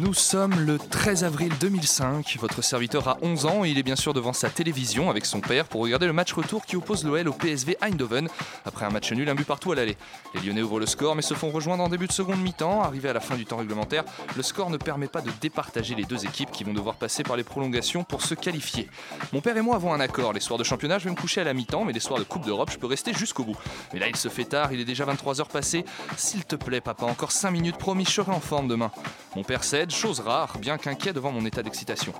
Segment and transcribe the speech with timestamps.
[0.00, 2.36] Nous sommes le 13 avril 2005.
[2.40, 5.40] Votre serviteur a 11 ans et il est bien sûr devant sa télévision avec son
[5.40, 8.28] père pour regarder le match retour qui oppose l'OL au PSV Eindhoven.
[8.64, 9.96] Après un match nul, un but partout à l'aller.
[10.34, 12.82] Les Lyonnais ouvrent le score mais se font rejoindre en début de seconde mi-temps.
[12.82, 14.02] Arrivé à la fin du temps réglementaire,
[14.36, 17.36] le score ne permet pas de départager les deux équipes qui vont devoir passer par
[17.36, 18.88] les prolongations pour se qualifier.
[19.32, 20.32] Mon père et moi avons un accord.
[20.32, 22.24] Les soirs de championnat, je vais me coucher à la mi-temps, mais les soirs de
[22.24, 23.56] Coupe d'Europe, je peux rester jusqu'au bout.
[23.92, 25.84] Mais là, il se fait tard, il est déjà 23h passé.
[26.16, 28.90] S'il te plaît, papa, encore 5 minutes, promis, je serai en forme demain.
[29.36, 32.12] Mon père chose rare, bien qu'inquiet devant mon état d'excitation.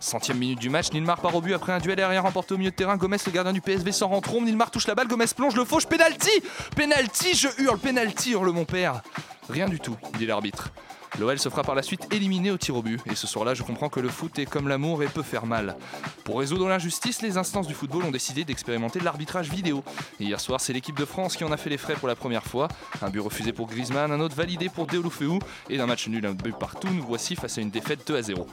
[0.00, 2.70] Centième minute du match, Nilmar part au but après un duel aérien remporté au milieu
[2.70, 2.96] de terrain.
[2.96, 4.44] Gomez, le gardien du PSV, s'en rend trompe.
[4.44, 6.30] Nilmar touche la balle, Gomez plonge le fauche, penalty
[6.74, 9.02] Penalty, je hurle, penalty, hurle mon père.
[9.48, 10.70] Rien du tout, dit l'arbitre.
[11.18, 13.00] L'OL se fera par la suite éliminer au tir au but.
[13.10, 15.76] Et ce soir-là, je comprends que le foot est comme l'amour et peut faire mal.
[16.24, 19.82] Pour résoudre l'injustice, les instances du football ont décidé d'expérimenter l'arbitrage vidéo.
[20.20, 22.44] Hier soir, c'est l'équipe de France qui en a fait les frais pour la première
[22.44, 22.68] fois.
[23.02, 25.38] Un but refusé pour Griezmann, un autre validé pour Deulofeu.
[25.70, 28.22] Et d'un match nul, un but partout, nous voici face à une défaite 2 à
[28.22, 28.46] 0.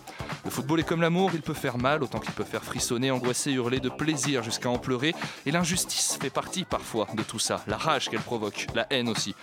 [0.45, 3.51] Le football est comme l'amour, il peut faire mal, autant qu'il peut faire frissonner, angoisser,
[3.51, 5.13] hurler de plaisir jusqu'à en pleurer.
[5.45, 7.61] Et l'injustice fait partie parfois de tout ça.
[7.67, 9.35] La rage qu'elle provoque, la haine aussi.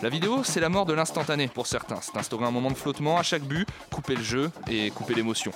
[0.00, 2.00] La vidéo, c'est la mort de l'instantané pour certains.
[2.00, 2.16] C'est
[2.52, 5.52] moment de flottement à chaque but, couper le jeu et couper l'émotion.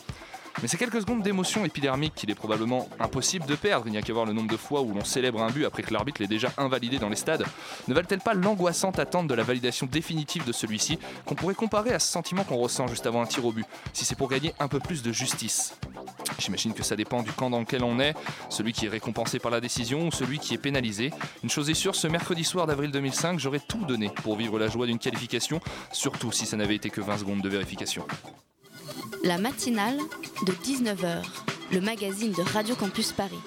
[0.63, 4.03] Mais ces quelques secondes d'émotion épidermique qu'il est probablement impossible de perdre, il n'y a
[4.03, 6.27] qu'à voir le nombre de fois où l'on célèbre un but après que l'arbitre l'ait
[6.27, 7.45] déjà invalidé dans les stades,
[7.89, 11.99] ne valent-elles pas l'angoissante attente de la validation définitive de celui-ci qu'on pourrait comparer à
[11.99, 14.69] ce sentiment qu'on ressent juste avant un tir au but, si c'est pour gagner un
[14.69, 15.75] peu plus de justice?
[16.39, 18.15] J'imagine que ça dépend du camp dans lequel on est,
[18.51, 21.11] celui qui est récompensé par la décision ou celui qui est pénalisé.
[21.43, 24.69] Une chose est sûre, ce mercredi soir d'avril 2005, j'aurais tout donné pour vivre la
[24.69, 25.61] joie d'une qualification,
[25.93, 28.07] surtout si ça n'avait été que 20 secondes de vérification.
[29.25, 29.99] La matinale
[30.47, 31.25] de 19h,
[31.73, 33.41] le magazine de Radio Campus Paris.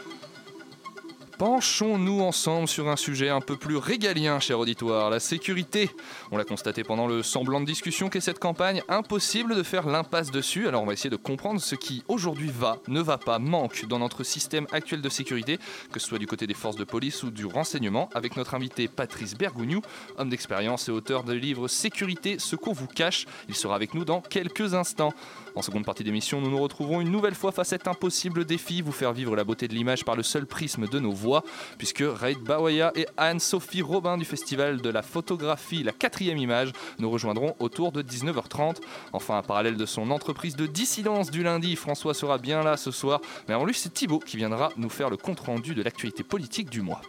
[1.39, 5.89] Penchons-nous ensemble sur un sujet un peu plus régalien, cher auditoire, la sécurité.
[6.31, 10.31] On l'a constaté pendant le semblant de discussion qu'est cette campagne, impossible de faire l'impasse
[10.31, 13.85] dessus, alors on va essayer de comprendre ce qui aujourd'hui va, ne va pas, manque
[13.85, 15.59] dans notre système actuel de sécurité,
[15.93, 18.89] que ce soit du côté des forces de police ou du renseignement, avec notre invité
[18.89, 19.81] Patrice Bergougnou,
[20.17, 23.27] homme d'expérience et auteur du livre Sécurité, ce qu'on vous cache.
[23.47, 25.13] Il sera avec nous dans quelques instants.
[25.59, 28.81] En seconde partie d'émission, nous nous retrouverons une nouvelle fois face à cet impossible défi,
[28.81, 31.43] vous faire vivre la beauté de l'image par le seul prisme de nos voix,
[31.77, 37.11] puisque Raid Bawaya et Anne-Sophie Robin du Festival de la photographie La quatrième image nous
[37.11, 38.77] rejoindront autour de 19h30.
[39.11, 42.91] Enfin, à parallèle de son entreprise de dissidence du lundi, François sera bien là ce
[42.91, 46.69] soir, mais avant lui, c'est Thibaut qui viendra nous faire le compte-rendu de l'actualité politique
[46.69, 47.01] du mois.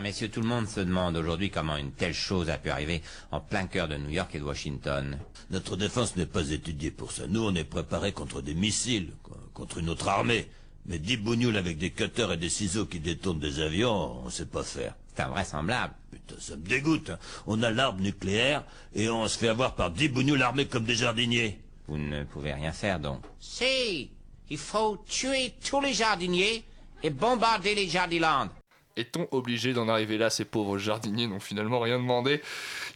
[0.00, 3.02] Messieurs, tout le monde se demande aujourd'hui comment une telle chose a pu arriver
[3.32, 5.18] en plein cœur de New York et de Washington.
[5.50, 7.26] Notre défense n'est pas étudiée pour ça.
[7.26, 9.12] Nous, on est préparé contre des missiles,
[9.52, 10.48] contre une autre armée.
[10.86, 14.46] Mais dix bougnoules avec des cutters et des ciseaux qui détournent des avions, on sait
[14.46, 14.94] pas faire.
[15.14, 15.92] C'est invraisemblable.
[16.10, 17.10] Putain, ça me dégoûte.
[17.10, 17.18] hein.
[17.46, 20.94] On a l'arme nucléaire et on se fait avoir par dix bougnoules armés comme des
[20.94, 21.60] jardiniers.
[21.88, 23.20] Vous ne pouvez rien faire donc.
[23.38, 24.10] Si,
[24.48, 26.64] il faut tuer tous les jardiniers
[27.02, 28.48] et bombarder les jardilandes.
[28.96, 32.42] Est-on obligé d'en arriver là Ces pauvres jardiniers n'ont finalement rien demandé.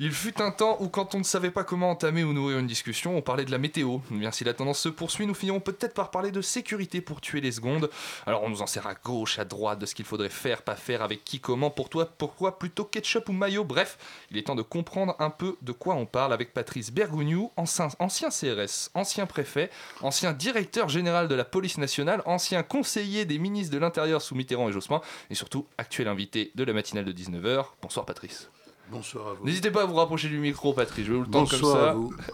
[0.01, 2.67] Il fut un temps où, quand on ne savait pas comment entamer ou nourrir une
[2.67, 3.99] discussion, on parlait de la météo.
[4.11, 7.41] Bien si la tendance se poursuit, nous finirons peut-être par parler de sécurité pour tuer
[7.41, 7.91] les secondes.
[8.27, 10.77] Alors on nous en sert à gauche, à droite de ce qu'il faudrait faire, pas
[10.77, 13.65] faire, avec qui, comment, pour toi, pourquoi, plutôt ketchup ou maillot.
[13.65, 13.99] Bref,
[14.31, 17.89] il est temps de comprendre un peu de quoi on parle avec Patrice Bergougnou, ancien,
[17.99, 19.71] ancien CRS, ancien préfet,
[20.03, 24.69] ancien directeur général de la police nationale, ancien conseiller des ministres de l'Intérieur sous Mitterrand
[24.69, 25.01] et Jospin,
[25.31, 27.67] et surtout actuel invité de la matinale de 19h.
[27.83, 28.49] Bonsoir Patrice.
[28.91, 29.45] Bonsoir à vous.
[29.45, 31.05] N'hésitez pas à vous rapprocher du micro, Patrice.
[31.07, 31.91] Je vais vous le temps comme Bonsoir ça.
[31.91, 32.15] à vous.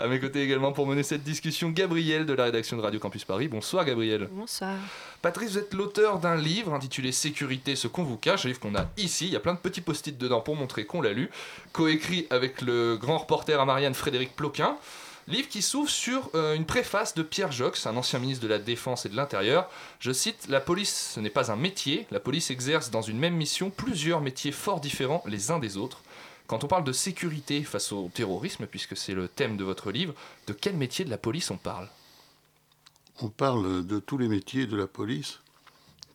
[0.00, 3.24] À mes côtés également pour mener cette discussion, Gabriel de la rédaction de Radio Campus
[3.24, 3.48] Paris.
[3.48, 4.28] Bonsoir Gabriel.
[4.30, 4.76] Bonsoir.
[5.22, 8.76] Patrice, vous êtes l'auteur d'un livre intitulé Sécurité, ce qu'on vous cache, un livre qu'on
[8.76, 9.26] a ici.
[9.26, 11.30] Il y a plein de petits post-it dedans pour montrer qu'on l'a lu.
[11.72, 14.76] Coécrit avec le grand reporter à Marianne Frédéric Ploquin.
[15.28, 18.58] Livre qui s'ouvre sur euh, une préface de Pierre Jox, un ancien ministre de la
[18.58, 19.68] Défense et de l'Intérieur.
[20.00, 22.06] Je cite La police, ce n'est pas un métier.
[22.10, 26.00] La police exerce dans une même mission plusieurs métiers fort différents les uns des autres.
[26.46, 30.14] Quand on parle de sécurité face au terrorisme, puisque c'est le thème de votre livre,
[30.46, 31.90] de quel métier de la police on parle?
[33.20, 35.40] On parle de tous les métiers de la police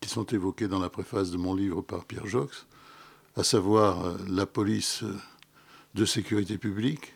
[0.01, 2.65] qui sont évoqués dans la préface de mon livre par Pierre Jox,
[3.37, 5.03] à savoir euh, la police
[5.93, 7.13] de sécurité publique,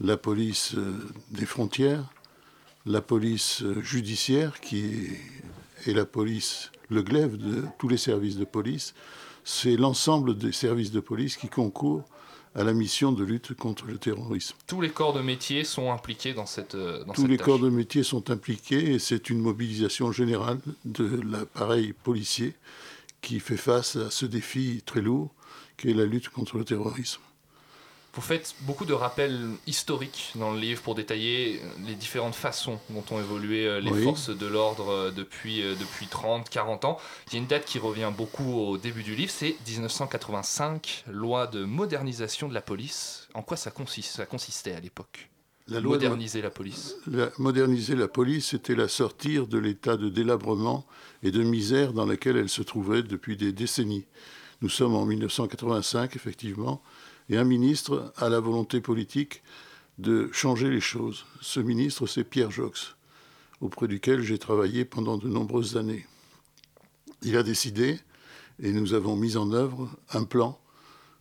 [0.00, 0.94] la police euh,
[1.30, 2.04] des frontières,
[2.86, 5.10] la police euh, judiciaire, qui
[5.86, 8.94] est, la police, le glaive de tous les services de police.
[9.44, 12.04] C'est l'ensemble des services de police qui concourent
[12.54, 14.56] à la mission de lutte contre le terrorisme.
[14.66, 17.70] Tous les corps de métier sont impliqués dans cette euh, dans Tous les corps de
[17.70, 22.54] métier sont impliqués et c'est une mobilisation générale de l'appareil policier
[23.20, 25.30] qui fait face à ce défi très lourd
[25.76, 27.20] qui est la lutte contre le terrorisme.
[28.18, 29.38] Vous faites beaucoup de rappels
[29.68, 34.30] historiques dans le livre pour détailler les différentes façons dont ont évolué euh, les forces
[34.30, 36.98] de l'ordre euh, depuis, euh, depuis 30, 40 ans.
[37.28, 41.46] Il y a une date qui revient beaucoup au début du livre, c'est 1985, loi
[41.46, 43.28] de modernisation de la police.
[43.34, 45.30] En quoi ça, consiste, ça consistait à l'époque?
[45.68, 46.96] La loi moderniser la police.
[47.38, 50.84] moderniser la police, c'était la sortir de l'état de délabrement
[51.22, 54.06] et de misère dans lequel elle se trouvait depuis des décennies.
[54.60, 56.82] Nous sommes en 1985, effectivement,
[57.28, 59.42] et un ministre a la volonté politique
[59.98, 61.26] de changer les choses.
[61.40, 62.96] Ce ministre, c'est Pierre Jox,
[63.60, 66.06] auprès duquel j'ai travaillé pendant de nombreuses années.
[67.22, 67.98] Il a décidé,
[68.62, 70.58] et nous avons mis en œuvre, un plan,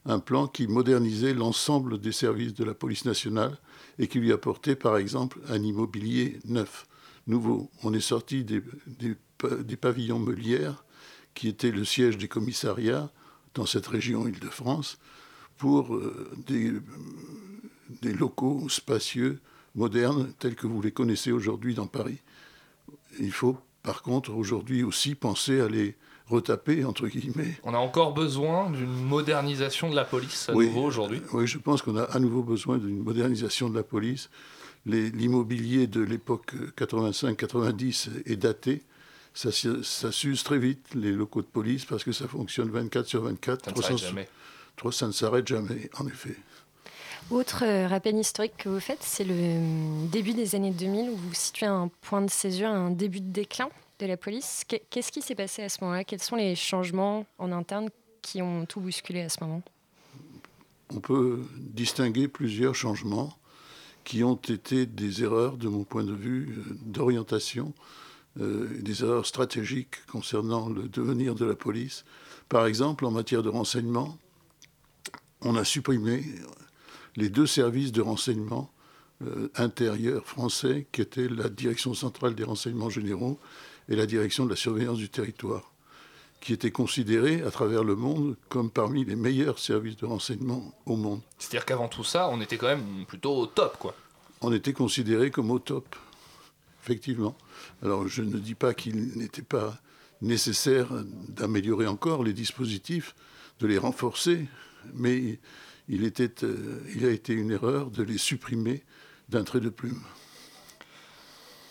[0.06, 3.57] un plan qui modernisait l'ensemble des services de la police nationale
[4.00, 6.88] et qui lui apportait, par exemple, un immobilier neuf,
[7.25, 7.69] nouveau.
[7.83, 8.62] On est sorti des,
[9.75, 10.86] pavillons Meulière,
[11.33, 13.12] qui étaient le siège des commissariats
[13.54, 14.98] dans cette région Île-de-France,
[15.57, 16.74] pour euh, des,
[18.01, 19.39] des, locaux spacieux,
[19.75, 22.19] modernes, tels que vous les connaissez aujourd'hui dans Paris.
[23.19, 25.95] Il faut par contre aujourd'hui aussi penser à les
[26.27, 27.57] retaper, entre guillemets.
[27.63, 31.81] On a encore besoin d'une modernisation de la police à nouveau aujourd'hui Oui, je pense
[31.81, 34.30] qu'on a à nouveau besoin d'une modernisation de la police.
[34.86, 38.83] L'immobilier de l'époque 85-90 est daté.
[39.33, 43.24] Ça, ça s'use très vite, les locaux de police, parce que ça fonctionne 24 sur
[43.24, 43.65] 24.
[43.65, 44.27] Ça 300, jamais
[44.91, 46.35] ça ne s'arrête jamais, en effet.
[47.29, 51.15] Autre euh, rappel historique que vous faites, c'est le euh, début des années 2000 où
[51.15, 53.69] vous situez un point de césure, un début de déclin
[54.00, 54.63] de la police.
[54.89, 56.06] Qu'est-ce qui s'est passé à ce moment-là?
[56.06, 57.89] Quels sont les changements en interne
[58.21, 59.62] qui ont tout bousculé à ce moment?
[60.94, 63.38] On peut distinguer plusieurs changements
[64.06, 67.73] qui ont été des erreurs, de mon point de vue, euh, d'orientation,
[68.39, 72.06] des erreurs stratégiques concernant le devenir de la police.
[72.50, 74.15] Par exemple, en matière de renseignement,
[75.47, 76.25] on a supprimé
[77.15, 78.69] les deux services de renseignement
[79.25, 83.39] euh, intérieurs français, qui étaient la Direction centrale des renseignements généraux
[83.88, 85.71] et la Direction de la surveillance du territoire,
[86.41, 90.97] qui étaient considérés à travers le monde comme parmi les meilleurs services de renseignement au
[90.97, 91.21] monde.
[91.39, 93.95] C'est-à-dire qu'avant tout ça, on était quand même plutôt au top, quoi.
[94.41, 95.95] On était considérés comme au top,
[96.83, 97.35] effectivement.
[97.81, 99.79] Alors je ne dis pas qu'il n'était pas
[100.21, 100.89] nécessaire
[101.29, 103.15] d'améliorer encore les dispositifs,
[103.59, 104.47] de les renforcer,
[104.94, 105.39] mais
[105.88, 108.84] il, était, euh, il a été une erreur de les supprimer
[109.30, 110.01] d'un trait de plume.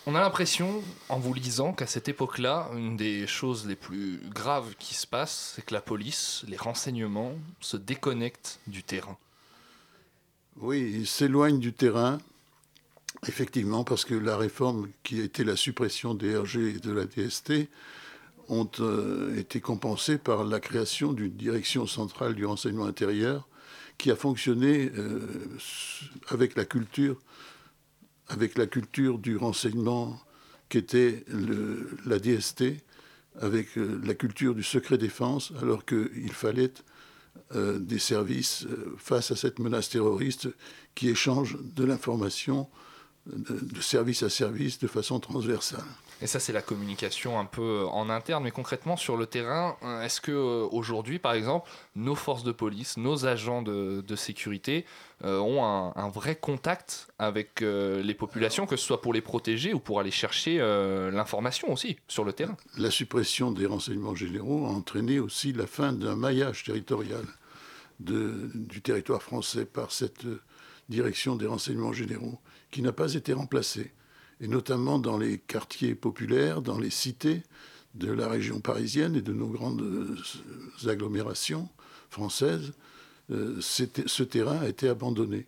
[0.09, 4.75] On a l'impression, en vous lisant, qu'à cette époque-là, une des choses les plus graves
[4.79, 9.19] qui se passent, c'est que la police, les renseignements, se déconnectent du terrain.
[10.59, 12.19] Oui, ils s'éloignent du terrain,
[13.27, 17.07] effectivement, parce que la réforme qui a été la suppression des RG et de la
[17.07, 17.69] DST
[18.49, 23.49] ont euh, été compensés par la création d'une direction centrale du renseignement intérieur
[23.99, 25.21] qui a fonctionné euh,
[26.29, 27.19] avec la culture
[28.29, 30.21] avec la culture du renseignement
[30.69, 31.25] qu'était
[32.07, 32.65] la DST,
[33.41, 36.73] avec euh, la culture du secret défense, alors qu'il fallait
[37.55, 40.49] des services face à cette menace terroriste
[40.97, 42.69] qui échangent de l'information
[43.26, 45.85] de service à service de façon transversale.
[46.23, 49.76] Et ça, c'est la communication un peu euh, en interne, mais concrètement sur le terrain,
[49.82, 54.87] euh, est-ce que euh, aujourd'hui, par exemple, nos forces de police, nos agents de, sécurité
[55.23, 60.00] ont un, vrai contact avec les populations, que ce soit pour les protéger ou pour
[60.00, 60.58] aller chercher
[61.12, 62.56] l'information aussi sur le terrain?
[62.78, 67.25] La suppression des renseignements généraux a entraîné aussi la fin d'un maillage territorial
[68.00, 70.25] du territoire français par cette
[70.88, 72.38] direction des renseignements généraux
[72.70, 73.92] qui n'a pas été remplacée
[74.40, 77.43] et notamment dans les quartiers populaires, dans les cités
[77.95, 81.69] de la région parisienne et de nos grandes euh, agglomérations
[82.11, 82.73] françaises,
[83.31, 85.47] euh, ce terrain a été abandonné.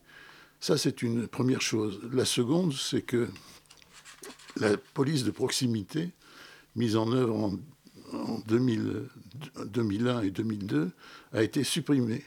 [0.60, 2.00] Ça, c'est une première chose.
[2.12, 3.28] La seconde, c'est que
[4.56, 6.10] la police de proximité,
[6.74, 7.52] mise en œuvre en,
[8.46, 10.90] 2001 et 2002,
[11.32, 12.24] a été supprimée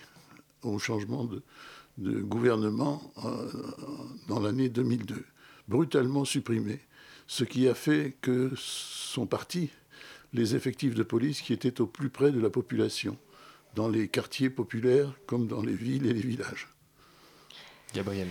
[0.61, 1.41] au changement de,
[1.97, 3.51] gouvernement euh,
[4.27, 5.25] dans l'année 2002
[5.71, 6.81] brutalement supprimé,
[7.27, 9.69] ce qui a fait que sont partis
[10.33, 13.17] les effectifs de police qui étaient au plus près de la population,
[13.73, 16.67] dans les quartiers populaires comme dans les villes et les villages.
[17.93, 18.27] Gabriel.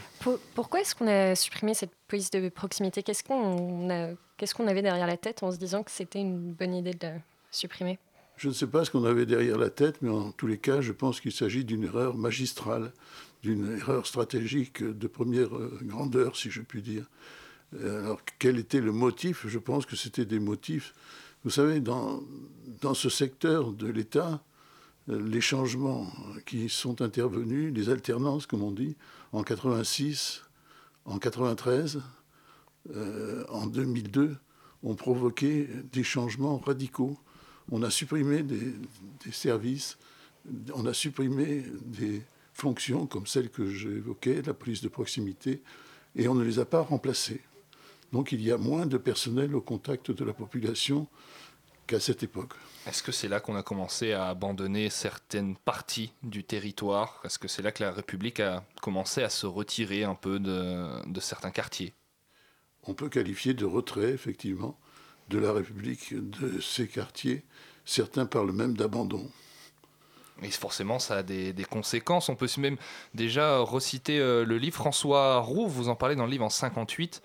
[0.55, 3.03] pourquoi est-ce qu'on a supprimé cette police de proximité?
[3.03, 6.75] Qu'est-ce qu'on qu'est-ce qu'on avait derrière la tête en se disant que c'était une bonne
[6.75, 7.15] idée de la
[7.51, 7.99] supprimer?
[8.37, 10.81] Je ne sais pas ce qu'on avait derrière la tête, mais en tous les cas,
[10.81, 12.91] je pense qu'il s'agit d'une erreur magistrale,
[13.43, 17.07] d'une erreur stratégique de première euh, grandeur, si je puis dire.
[17.75, 19.47] Euh, alors, quel était le motif?
[19.47, 20.93] Je pense que c'était des motifs.
[21.45, 22.23] Vous savez, dans,
[22.81, 24.43] dans ce secteur de l'État,
[25.09, 26.07] euh, les changements
[26.47, 28.97] qui sont intervenus, les alternances, comme on dit,
[29.33, 30.43] en 86,
[31.05, 32.03] en 93,
[32.95, 34.37] euh, en 2002,
[34.83, 37.19] ont provoqué des changements radicaux.
[37.71, 38.75] On a supprimé des,
[39.31, 39.99] services,
[40.75, 42.23] on a supprimé des
[42.61, 45.63] fonctions comme celles que j'évoquais, la police de proximité,
[46.17, 47.41] et on ne les a pas remplacées.
[48.13, 51.07] Donc il y a moins de personnel au contact de la population
[51.87, 52.55] qu'à cette époque.
[52.87, 57.21] Est-ce que c'est là qu'on a commencé à abandonner certaines parties du territoire?
[57.25, 61.21] Est-ce que c'est là que la République a commencé à se retirer un peu de,
[61.21, 61.93] certains quartiers?
[62.85, 64.79] On peut qualifier de retrait, effectivement,
[65.29, 67.45] de la République de ces quartiers.
[67.85, 69.31] Certains parlent même d'abandon.
[70.43, 72.29] Et forcément, ça a des, conséquences.
[72.29, 72.77] On peut même
[73.15, 77.23] déjà reciter euh, le livre François Roux, vous en parlez dans le livre en 58,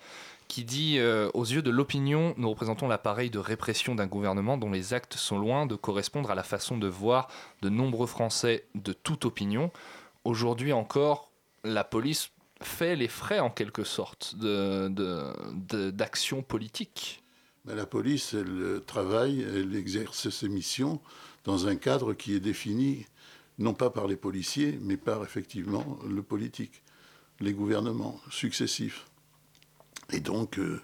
[0.48, 4.70] qui dit euh, Aux yeux de l'opinion, nous représentons l'appareil de répression d'un gouvernement dont
[4.70, 7.28] les actes sont loin de correspondre à la façon de voir
[7.62, 9.70] de nombreux Français de toute opinion.
[10.24, 11.30] Aujourd'hui encore,
[11.64, 12.30] la police
[12.62, 17.22] fait les frais en quelque sorte d'actions de, de, politiques.
[17.66, 21.00] la police, elle travaille, elle exerce ses missions
[21.46, 23.06] dans un cadre qui est défini
[23.58, 26.82] non pas par les policiers, mais par effectivement le politique,
[27.40, 29.06] les gouvernements successifs.
[30.12, 30.80] Et donc, euh,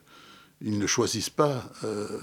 [0.62, 2.21] ils ne choisissent pas euh,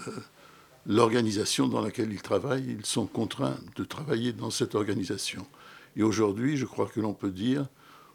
[0.87, 5.45] l'organisation dans laquelle ils travaillent, ils sont contraints de travailler dans cette organisation.
[5.95, 7.67] Et aujourd'hui, je crois que l'on peut dire,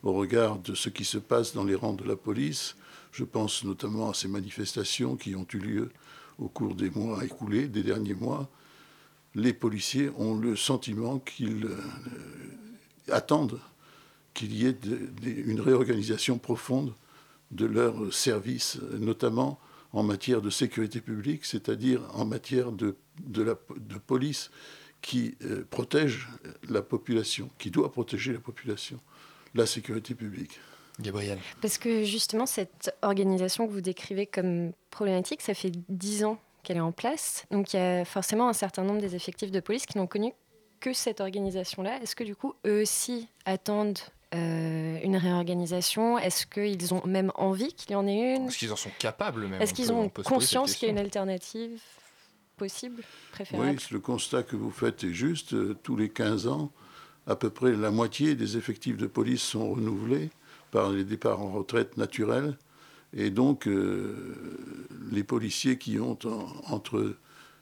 [0.03, 2.77] au regard de ce qui se passe dans les rangs de la police,
[3.13, 5.91] je pense notamment à ces manifestations qui ont eu lieu
[6.39, 8.49] au cours des mois écoulés, des derniers mois,
[9.35, 11.77] les policiers ont le sentiment qu'ils euh,
[13.11, 13.61] attendent
[14.33, 14.77] qu'il y ait
[15.25, 16.93] une réorganisation profonde
[17.53, 19.61] de leurs services, notamment
[19.93, 23.57] en matière de sécurité publique, c'est-à-dire en matière de, de,
[24.07, 24.51] police
[25.03, 26.29] qui euh, protège
[26.69, 28.99] la population, qui doit protéger la population,
[29.55, 30.59] la sécurité publique.
[31.01, 31.39] Gabriel.
[31.61, 36.79] Parce que justement, cette organisation que vous décrivez comme problématique, ça fait dix ans qu'elle
[36.79, 37.45] est en place.
[37.53, 40.33] Donc il y a forcément un certain nombre des effectifs de police qui n'ont connu
[40.81, 42.03] que cette organisation-là.
[42.03, 44.01] Est-ce que du coup, eux aussi attendent
[44.35, 46.19] euh, une réorganisation?
[46.19, 48.49] Est-ce qu'ils ont même envie qu'il y en ait une?
[48.49, 51.81] Est-ce qu'ils en sont capables même Est-ce qu'ils ont conscience qu'il y a une alternative
[52.57, 53.03] possible,
[53.33, 53.71] préférable?
[53.71, 55.55] Oui, le constat que vous faites est juste.
[55.83, 56.73] Tous les 15 ans,
[57.27, 60.31] à peu près la moitié des effectifs de police sont renouvelés
[60.71, 62.59] par les départs en retraite naturels.
[63.17, 64.15] Et donc, euh,
[65.11, 66.19] les policiers qui ont
[66.67, 67.17] entre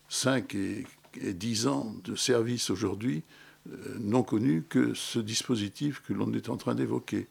[0.09, 0.87] 5 et,
[1.21, 3.23] et 10 ans de service aujourd'hui
[3.71, 7.29] euh, n'ont connu que ce dispositif que l'on est en train d'évoquer.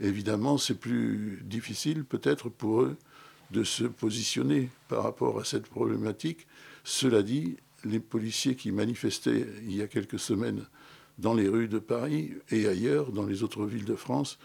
[0.00, 2.96] Évidemment, c'est plus difficile peut-être pour eux
[3.50, 6.46] de se positionner par rapport à cette problématique.
[6.84, 10.66] Cela dit, les policiers qui manifestaient il y a quelques semaines
[11.18, 14.38] dans les rues de Paris et ailleurs, dans les autres villes de France,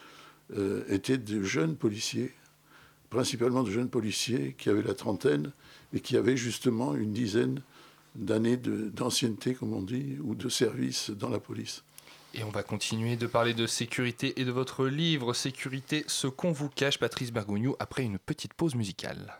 [0.56, 2.32] euh, étaient de jeunes policiers,
[3.12, 5.52] principalement de jeunes policiers qui avaient la trentaine
[5.94, 7.62] et qui avaient justement une dizaine
[8.16, 11.84] d'années d'ancienneté, comme on dit, ou de service dans la police.
[12.34, 16.54] Et on va continuer de parler de sécurité et de votre livre Sécurité, ce qu'on
[16.54, 19.38] vous cache, Patrice Bergogneau, après une petite pause musicale.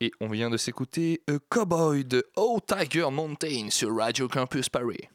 [0.00, 5.08] Et on vient de s'écouter Cowboy de Oh Tiger Mountain sur Radio Campus Paris.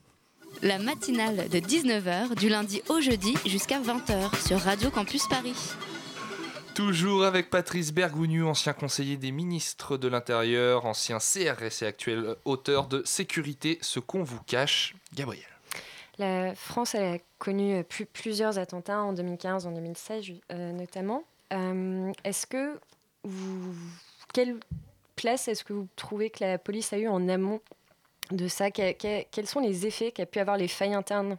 [0.64, 5.54] La matinale de 19h du lundi au jeudi jusqu'à 20h sur Radio Campus Paris.
[6.76, 12.88] Toujours avec Patrice Bergougnou, ancien conseiller des ministres de l'Intérieur, ancien CRS et actuel auteur
[12.88, 14.96] de Sécurité, ce qu'on vous cache.
[15.14, 15.44] Gabriel.
[16.20, 21.24] La France elle a connu plus- plusieurs attentats en 2015, en 2016 euh, notamment.
[21.52, 22.80] Euh, est-ce que
[24.34, 24.58] quelle
[25.16, 27.60] place est-ce que vous trouvez que la police a eu en amont
[28.32, 28.72] de ça?
[28.72, 31.38] Que- que- Quels sont les effets qu'a pu avoir les failles internes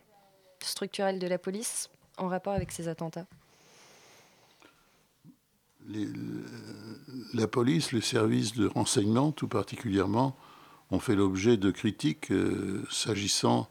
[0.63, 1.89] structurelles de la police
[2.19, 3.27] en rapport avec ces attentats?
[5.89, 6.09] Les-
[7.35, 10.37] la police, les services de renseignement tout particulièrement,
[10.91, 13.69] ont fait l'objet de critiques euh, s'agissant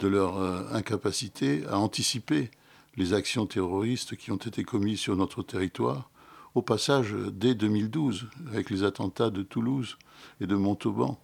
[0.00, 2.50] de leur euh, incapacité à anticiper
[2.96, 6.10] les actions terroristes qui ont été commises sur notre territoire.
[6.54, 9.96] Au passage, euh, dès 2012, avec les attentats de Toulouse
[10.40, 11.20] et de Montauban,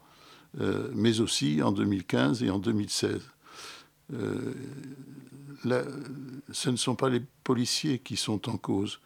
[0.60, 3.20] euh, mais aussi en 2015 et en 2016.
[4.12, 4.52] Euh,
[5.64, 5.82] là,
[6.52, 9.00] ce ne sont pas les policiers qui sont en cause,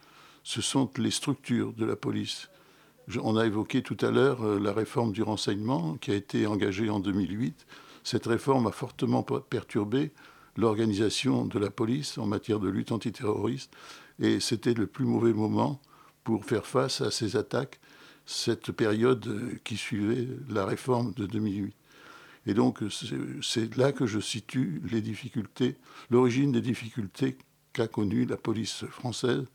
[0.49, 2.49] ce sont les structures de la police.
[3.21, 6.89] On a évoqué tout à l'heure euh, la réforme du renseignement qui a été engagée
[6.89, 7.67] en 2008.
[8.03, 10.11] Cette réforme a fortement per- perturbé
[10.57, 13.71] l'organisation de la police en matière de lutte antiterroriste
[14.19, 15.79] et c'était le plus mauvais moment
[16.23, 17.79] pour faire face à ces attaques,
[18.25, 21.75] cette période euh, qui suivait la réforme de 2008.
[22.47, 22.89] Et donc euh,
[23.43, 25.75] c'est- là que je situe les difficultés,
[26.09, 27.37] l'origine des difficultés
[27.71, 29.45] qu'a connues la police française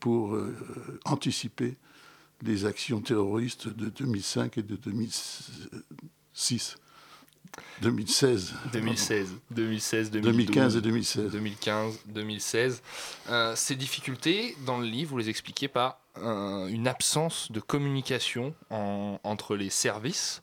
[0.00, 0.56] pour euh,
[1.04, 1.76] anticiper
[2.42, 6.76] les actions terroristes de 2005 et de 2006.
[7.82, 8.54] 2016.
[8.72, 11.32] 2016, 2016, 2015 et 2016.
[11.32, 12.82] 2015, 2016.
[13.30, 18.54] Euh, ces difficultés, dans le livre, vous les expliquez par euh, une absence de communication
[18.70, 20.42] en- entre les services,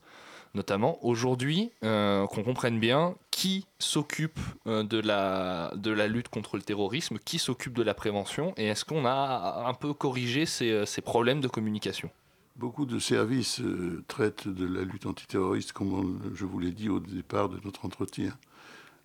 [0.56, 6.56] notamment aujourd'hui, euh, qu'on comprenne bien qui s'occupe euh, de, la, de la lutte contre
[6.56, 10.70] le terrorisme, qui s'occupe de la prévention, et est-ce qu'on a un peu corrigé ces,
[10.72, 12.10] euh, ces problèmes de communication?
[12.56, 16.88] Beaucoup de services euh, traitent de la lutte antiterroriste, comme on- je vous l'ai dit
[16.88, 18.32] au départ de notre entretien.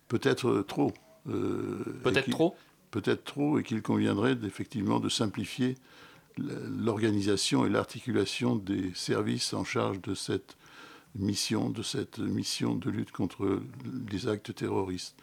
[0.08, 0.92] Peut-être trop.
[1.26, 2.56] Peut-être trop?
[2.90, 5.76] Peut-être trop, et qu'il conviendrait effectivement de simplifier
[6.38, 10.56] l'organisation et l'articulation des services en charge de cette
[11.14, 13.62] mission, de cette mission de lutte contre
[14.10, 15.16] les actes terroristes.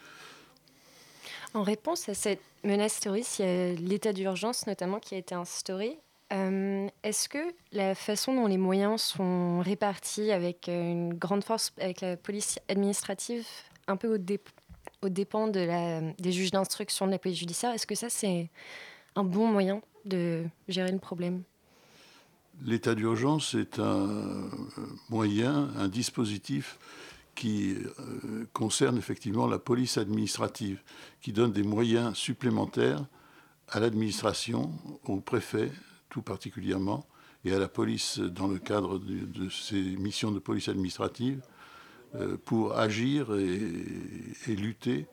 [1.54, 5.34] En réponse à cette menace terroriste, il y a l'état d'urgence notamment qui a été
[5.34, 5.98] instauré.
[6.32, 7.38] Euh, Est-ce que
[7.72, 12.60] la façon dont les moyens sont répartis avec euh, une grande force, avec la police
[12.68, 13.44] administrative,
[13.88, 14.48] un peu au, dép
[15.02, 18.48] au dépend de la, des juges d'instruction de la police judiciaire, est-ce que ça c'est
[19.16, 21.42] un bon moyen de gérer le problème?
[22.64, 24.50] L'état d'urgence est un euh,
[25.08, 26.78] moyen, un dispositif
[27.34, 30.82] qui euh, concerne effectivement la police administrative,
[31.22, 33.04] qui donne des moyens supplémentaires
[33.68, 34.72] à l'administration,
[35.04, 35.72] au préfet
[36.10, 37.06] tout particulièrement,
[37.44, 41.40] et à la police dans le cadre de, ces missions de police administrative,
[42.14, 45.06] euh, pour agir et lutter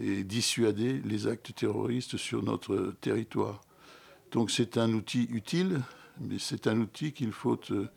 [0.00, 3.60] et dissuader les actes terroristes sur notre territoire.
[4.32, 5.80] Donc c'est un outil utile,
[6.20, 7.88] mais c'est un outil qu'il faut euh,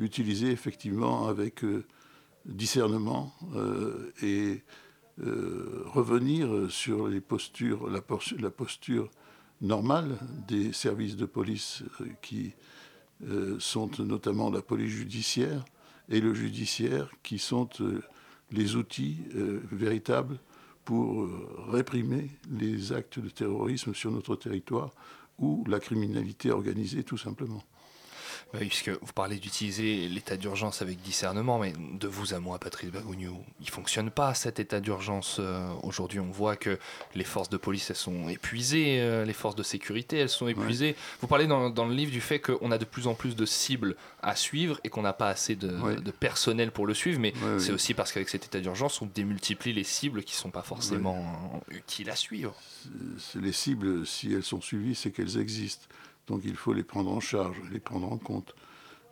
[0.00, 1.84] utiliser effectivement avec euh,
[2.44, 4.62] discernement euh, et
[5.18, 9.10] revenir sur les postures, la, pos- la posture
[9.62, 11.82] normale des services de police
[12.20, 12.52] qui
[13.58, 15.64] sont notamment la police judiciaire
[16.10, 17.70] et le judiciaire qui sont
[18.52, 19.16] les outils
[19.72, 20.38] véritables
[20.84, 21.26] pour
[21.68, 24.90] réprimer les actes de terrorisme sur notre territoire
[25.38, 27.62] ou la criminalité organisée tout simplement.
[28.60, 32.90] Oui, puisque vous parlez d'utiliser l'état d'urgence avec discernement, mais de vous à moi, Patrice
[32.90, 35.36] Bagognou, il fonctionne pas cet état d'urgence.
[35.40, 36.78] euh, Aujourd'hui, on voit que
[37.14, 40.96] les forces de police, elles sont épuisées, euh, les forces de sécurité, elles sont épuisées.
[41.20, 43.46] Vous parlez dans, dans le livre du fait qu'on a de plus en plus de
[43.46, 47.72] cibles à suivre et qu'on n'a pas assez de, personnel pour le suivre, mais c'est
[47.72, 51.16] aussi parce qu'avec cet état d'urgence, on démultiplie les cibles qui sont pas forcément
[51.70, 52.54] euh, utiles à suivre.
[53.34, 55.86] Les cibles, si elles sont suivies, c'est qu'elles existent.
[56.26, 58.54] Donc il faut les prendre en charge, les prendre en compte.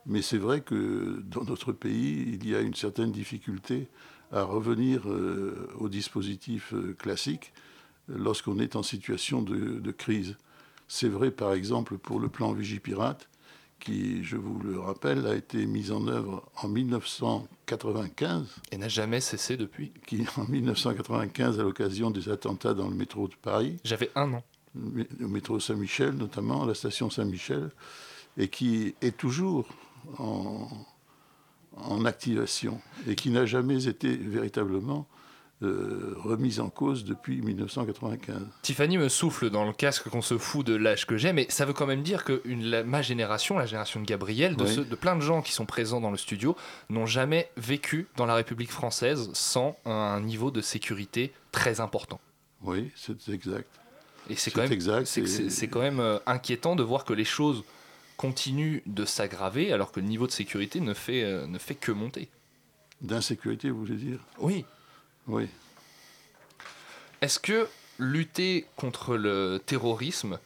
[0.06, 3.88] Mais c'est vrai que dans notre pays, il y a une certaine difficulté
[4.32, 7.52] à revenir euh, au dispositif euh, classique
[8.10, 10.36] euh, lorsqu'on est en situation de, de crise.
[10.88, 13.28] C'est vrai par exemple pour le plan Vigipirate,
[13.80, 19.20] qui, je vous le rappelle, a été mis en œuvre en 1995 Et n'a jamais
[19.20, 19.92] cessé depuis.
[20.06, 24.42] qui, en 1995, à l'occasion des attentats dans le métro de Paris, J'avais un an.
[24.76, 27.70] Au métro Saint-Michel notamment, à la station Saint-Michel,
[28.36, 29.68] et qui est toujours
[30.18, 30.68] en,
[31.76, 35.06] en activation et qui n'a jamais été véritablement
[35.62, 38.42] euh, remise en cause depuis 1995.
[38.62, 41.64] Tiffany me souffle dans le casque qu'on se fout de l'âge que j'ai, mais ça
[41.64, 44.74] veut quand même dire que une- la- ma génération, la génération de Gabriel, de, Oui.
[44.74, 46.56] ceux- de plein de gens qui sont présents dans le studio,
[46.90, 52.20] n'ont jamais vécu dans la République française sans un niveau de sécurité très important.
[52.62, 53.68] Oui, c'est exact.
[54.30, 55.06] Et c'est quand même, exact,
[55.70, 57.64] quand même euh, inquiétant de voir que les choses
[58.16, 61.92] continuent de s'aggraver alors que le niveau de sécurité ne fait, euh, ne fait que
[61.92, 62.28] monter.
[63.00, 64.18] D'insécurité, vous voulez dire?
[64.38, 64.64] Oui.
[65.26, 65.48] Oui.
[67.20, 70.38] Est-ce que lutter contre le terrorisme,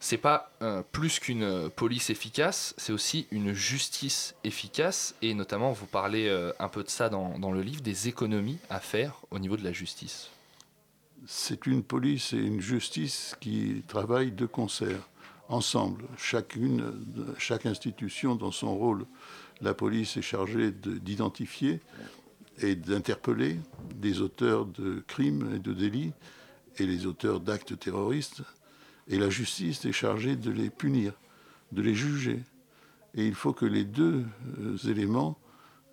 [0.00, 5.86] c'est pas euh, plus qu'une police efficace, c'est aussi une justice efficace et notamment vous
[5.86, 9.56] parlez un peu de ça dans, dans le livre, des économies à faire au niveau
[9.56, 10.30] de la justice?
[11.24, 15.08] C'est une police et une justice qui travaillent de concert,
[15.48, 16.04] ensemble.
[16.16, 16.92] Chacune,
[17.38, 19.06] chaque institution dans son rôle.
[19.60, 21.80] La police est chargée de- d'identifier
[22.60, 23.58] et d'interpeller
[23.94, 26.12] des auteurs de crimes et de délits
[26.78, 28.42] et les auteurs d'actes terroristes.
[29.08, 31.12] Et la justice est chargée de les punir,
[31.72, 32.42] de les juger.
[33.14, 34.24] Et il faut que les deux
[34.58, 35.38] euh, éléments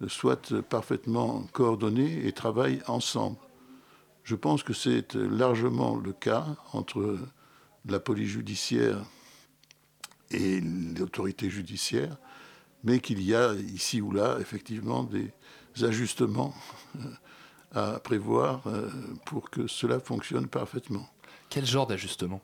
[0.08, 3.38] soient parfaitement coordonnés et travaillent ensemble.
[4.24, 7.20] Je pense que c'est largement le cas entre
[7.86, 9.04] la police judiciaire
[10.32, 12.18] et l'autorité judiciaire,
[12.84, 15.32] mais qu'il y a ici ou là effectivement des
[15.84, 16.54] ajustements
[16.96, 18.90] euh, à prévoir euh,
[19.26, 21.08] pour que cela fonctionne parfaitement.
[21.50, 22.42] Quel genre d'ajustement?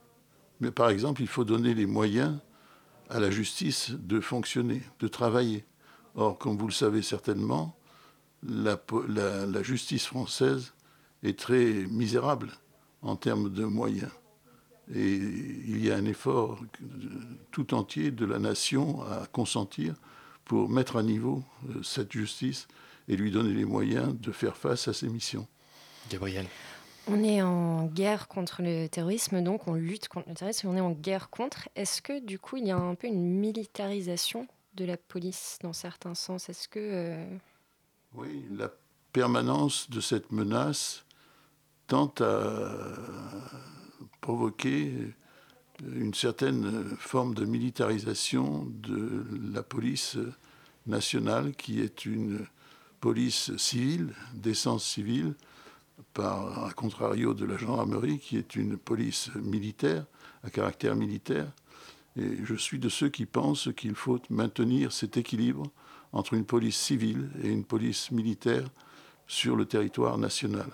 [0.60, 2.38] Mais par exemple, il faut donner les moyens
[3.10, 5.66] à la justice de fonctionner, de travailler.
[6.16, 7.78] Or, comme vous le savez certainement,
[8.44, 10.74] la, po- la- la justice française
[11.24, 12.52] est très misérable
[13.02, 14.12] en termes de moyens.
[14.94, 16.60] Et il y a un effort
[17.52, 19.94] tout entier de la nation à consentir
[20.46, 22.68] pour mettre à niveau euh, cette justice
[23.08, 25.48] et lui donner les moyens de faire face à ses missions.
[26.10, 26.48] Gabriel.
[27.08, 30.82] On est en guerre contre le terrorisme, donc on lutte contre le terrorisme, on est
[30.82, 31.70] en guerre contre.
[31.76, 35.74] Est-ce que du coup il y a un peu une militarisation de la police dans
[35.74, 36.50] certains sens?
[36.50, 37.38] Est-ce que euh,
[38.14, 38.72] Oui, la
[39.12, 41.06] permanence de cette menace
[41.90, 42.72] tente à
[44.22, 44.94] provoquer
[45.84, 50.18] une certaine forme de militarisation de la police
[50.86, 52.46] nationale, qui est une
[53.00, 55.34] police civile, d'essence civile,
[56.14, 60.06] par à contrario de la gendarmerie, qui est une police militaire,
[60.44, 61.52] à caractère militaire.
[62.16, 65.64] Et je suis de ceux qui pensent qu'il faut maintenir cet équilibre
[66.14, 68.70] entre une police civile et une police militaire
[69.26, 70.70] sur le territoire national.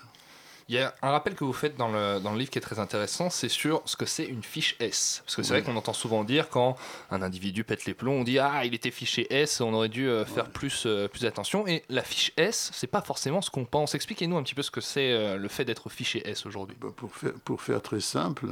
[0.68, 2.62] Il y a un rappel que vous faites dans le, dans le livre qui est
[2.62, 5.22] très intéressant, c'est sur ce que c'est une fiche S.
[5.24, 5.62] Parce que c'est Oui.
[5.62, 6.76] vrai qu'on entend souvent dire quand
[7.12, 10.08] un individu pète les plombs, on dit Ah, il était fiché S, on aurait dû
[10.08, 11.68] euh, faire plus, euh, plus attention.
[11.68, 13.94] Et la fiche S, c'est pas forcément ce qu'on pense.
[13.94, 16.76] Expliquez-nous un petit peu ce que c'est euh, le fait d'être fiché S aujourd'hui.
[16.82, 18.48] Bah, Pour faire, pour faire très simple,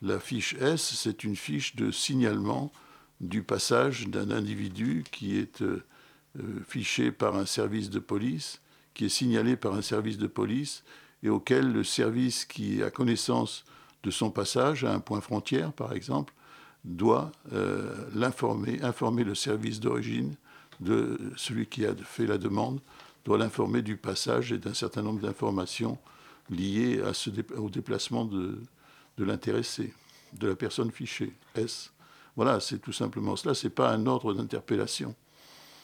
[0.00, 2.70] la fiche S, c'est une fiche de signalement
[3.20, 5.82] du passage d'un individu qui est euh,
[6.68, 8.60] fiché par un service de police,
[8.94, 10.84] qui est signalé par un service de police
[11.22, 13.64] et auquel le service qui a connaissance
[14.02, 16.32] de son passage à un point frontière, par exemple,
[16.84, 20.34] doit euh, l'informer, informer le service d'origine
[20.80, 22.80] de celui qui a fait la demande
[23.24, 25.96] doit l'informer du passage et d'un certain nombre d'informations
[26.50, 28.58] liées à ce dé- au déplacement de,
[29.16, 29.94] de l'intéressé,
[30.32, 31.92] de la personne fichée, S.
[32.34, 33.54] Voilà, c'est tout simplement cela.
[33.54, 35.14] Ce n'est pas un ordre d'interpellation.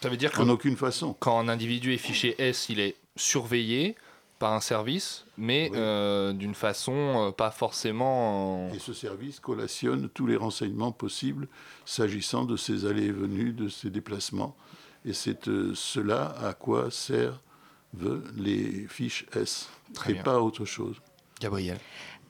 [0.01, 1.15] Ça veut dire que En aucune façon.
[1.17, 3.95] quand un individu est fiché S, il est surveillé
[4.39, 6.93] par un service, mais euh, d'une façon
[7.27, 8.69] euh, pas forcément.
[8.73, 11.47] Et ce service collationne tous les renseignements possibles
[11.85, 14.55] s'agissant de ses allées et venues, de ses déplacements.
[15.05, 17.37] Et c'est euh, cela à quoi servent
[18.37, 20.23] les fiches S, Très et bien.
[20.23, 20.95] pas autre chose.
[21.41, 21.77] Gabriel.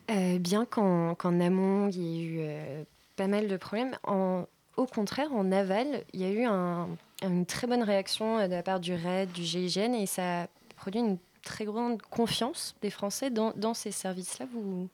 [0.09, 2.83] Euh, bien qu'en amont, il y ait eu euh,
[3.15, 4.45] pas mal de problèmes, en-
[4.77, 6.87] au contraire, en aval, il y a eu un-
[7.21, 11.01] une très bonne réaction de la part du RAID, du GIGN, et ça a produit
[11.01, 14.47] une très grande confiance des Français dans, dans ces services-là.
[14.53, 14.89] Vous,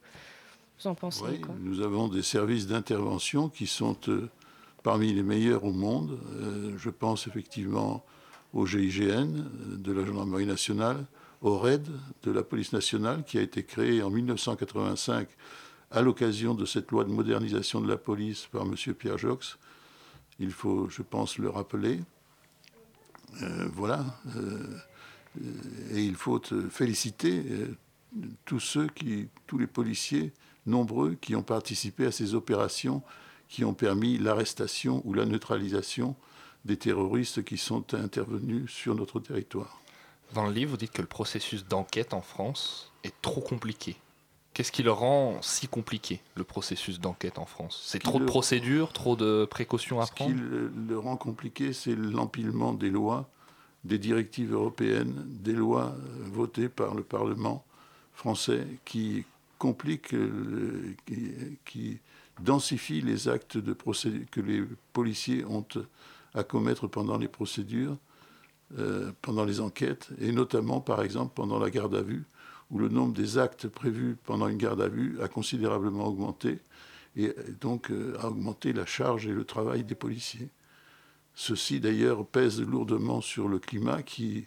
[0.79, 1.55] vous en pensez Oui, quoi?
[1.59, 4.29] nous avons des services d'intervention qui sont euh,
[4.83, 6.19] parmi les meilleurs au monde.
[6.35, 8.03] Euh, je pense effectivement
[8.53, 11.05] au GIGN euh, de la Gendarmerie nationale,
[11.41, 11.85] au RAID
[12.23, 15.27] de la Police nationale qui a été créé en 1985
[15.91, 18.75] à l'occasion de cette loi de modernisation de la police par M.
[18.95, 19.57] Pierre Jox.
[20.39, 21.99] Il faut, je pense, le rappeler.
[23.41, 24.03] Euh, voilà.
[24.35, 24.77] Euh,
[25.91, 27.67] et il faut féliciter euh,
[28.45, 30.31] tous ceux qui, tous les policiers
[30.65, 33.01] nombreux qui ont participé à ces opérations
[33.47, 36.15] qui ont permis l'arrestation ou la neutralisation
[36.65, 39.79] des terroristes qui sont intervenus sur notre territoire.
[40.33, 43.97] Dans le livre, vous dites que le processus d'enquête en France est trop compliqué.
[44.53, 47.83] Qu'est-ce qui le rend si compliqué, le processus d'enquête en France?
[47.85, 50.35] C'est trop de procédures, trop de précautions à Ce qui prendre?
[50.35, 53.29] le, le rend compliqué, c'est l'empilement des lois,
[53.85, 57.63] des directives européennes, des lois votées par le Parlement
[58.13, 59.23] français qui
[59.59, 60.15] compliquent,
[61.65, 61.99] qui,
[62.41, 63.73] densifient les actes de
[64.29, 65.65] que les policiers ont
[66.33, 67.97] à commettre pendant les procédures,
[68.77, 72.25] euh, pendant les enquêtes, et notamment, par exemple, pendant la garde à vue,
[72.71, 76.59] où le nombre des actes prévus pendant une garde à vue a considérablement augmenté,
[77.15, 80.49] et donc euh, a augmenté la charge et le travail des policiers.
[81.35, 84.45] Ceci d'ailleurs pèse lourdement sur le climat qui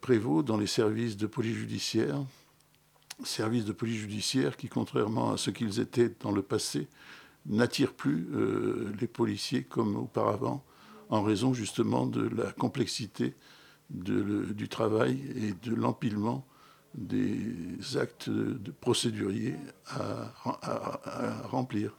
[0.00, 2.16] prévaut dans les services de police judiciaire,
[3.24, 6.88] services de police judiciaire qui, contrairement à ce qu'ils étaient dans le passé,
[7.44, 10.64] n'attirent plus euh, les policiers comme auparavant,
[11.10, 13.34] en raison justement de la complexité
[13.90, 16.46] du travail et de l'empilement
[16.94, 19.56] des actes de procéduriers
[19.88, 20.32] à
[21.44, 21.92] remplir.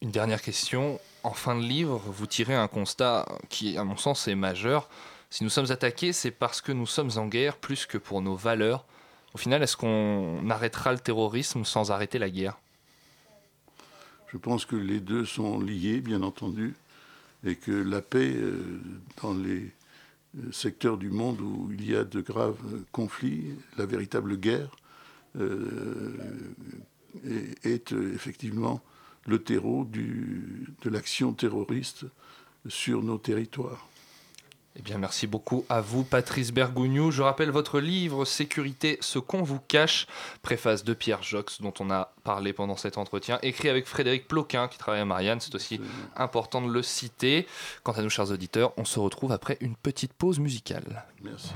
[0.00, 0.98] Une dernière question.
[1.24, 4.90] En fin de livre, vous tirez un constat qui, à mon sens, est majeur.
[5.30, 8.36] Si nous sommes attaqués, c'est parce que nous sommes en guerre plus que pour nos
[8.36, 8.84] valeurs.
[9.32, 12.58] Au final, est-ce qu'on arrêtera le terrorisme sans arrêter la guerre?
[14.28, 16.74] Je pense que les deux sont liés, bien entendu,
[17.42, 18.82] et que la paix euh,
[19.22, 19.72] dans les
[20.36, 22.60] euh, secteurs du monde où il y a de graves
[22.92, 24.76] conflits, la véritable guerre,
[25.40, 26.18] euh,
[27.64, 28.82] est, effectivement
[29.26, 32.06] le terreau du- de l'action terroriste
[32.68, 33.86] sur nos territoires.
[34.76, 37.12] Eh bien, merci beaucoup à vous, Patrice Bergougnou.
[37.12, 40.08] Je rappelle votre livre Sécurité, ce qu'on vous cache,
[40.42, 44.66] préface de Pierre Jox, dont on a parlé pendant cet entretien, écrit avec Frédéric Ploquin,
[44.66, 45.38] qui travaille à Marianne.
[45.38, 45.80] C'est aussi
[46.16, 47.46] important de le citer.
[47.84, 51.04] Quant à nous, chers auditeurs, on se retrouve après une petite pause musicale.
[51.22, 51.50] Merci.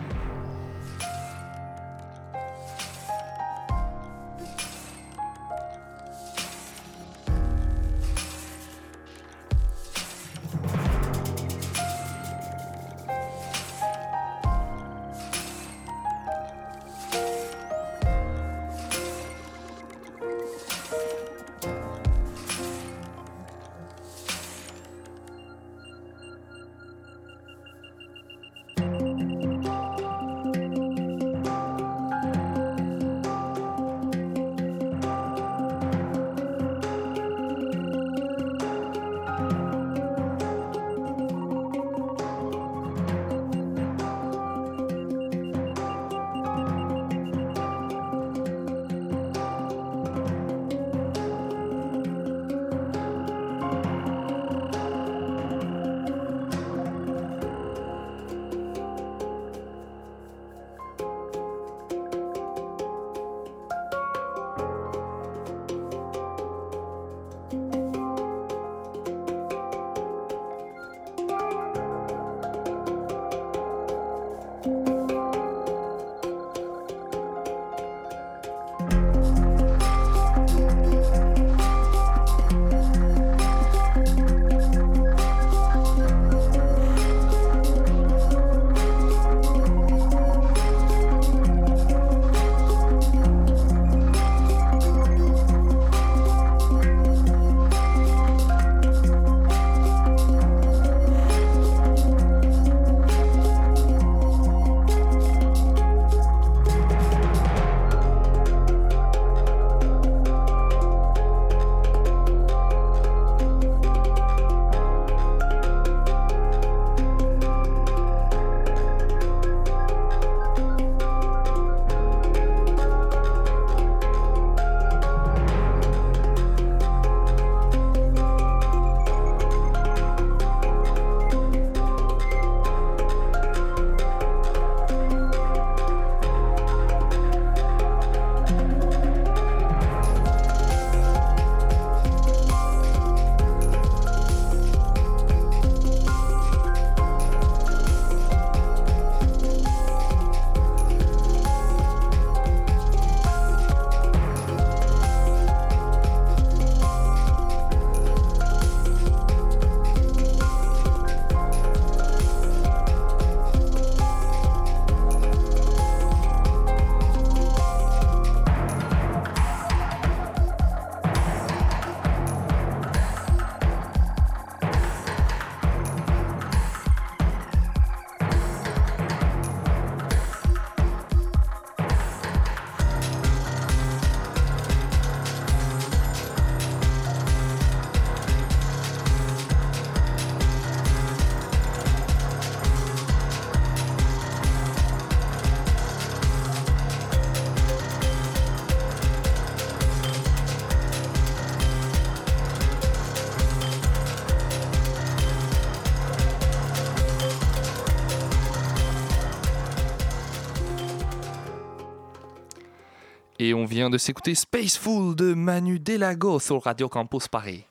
[213.58, 217.64] On vient de s'écouter Spaceful de Manu Delago sur Radio Campus Paris.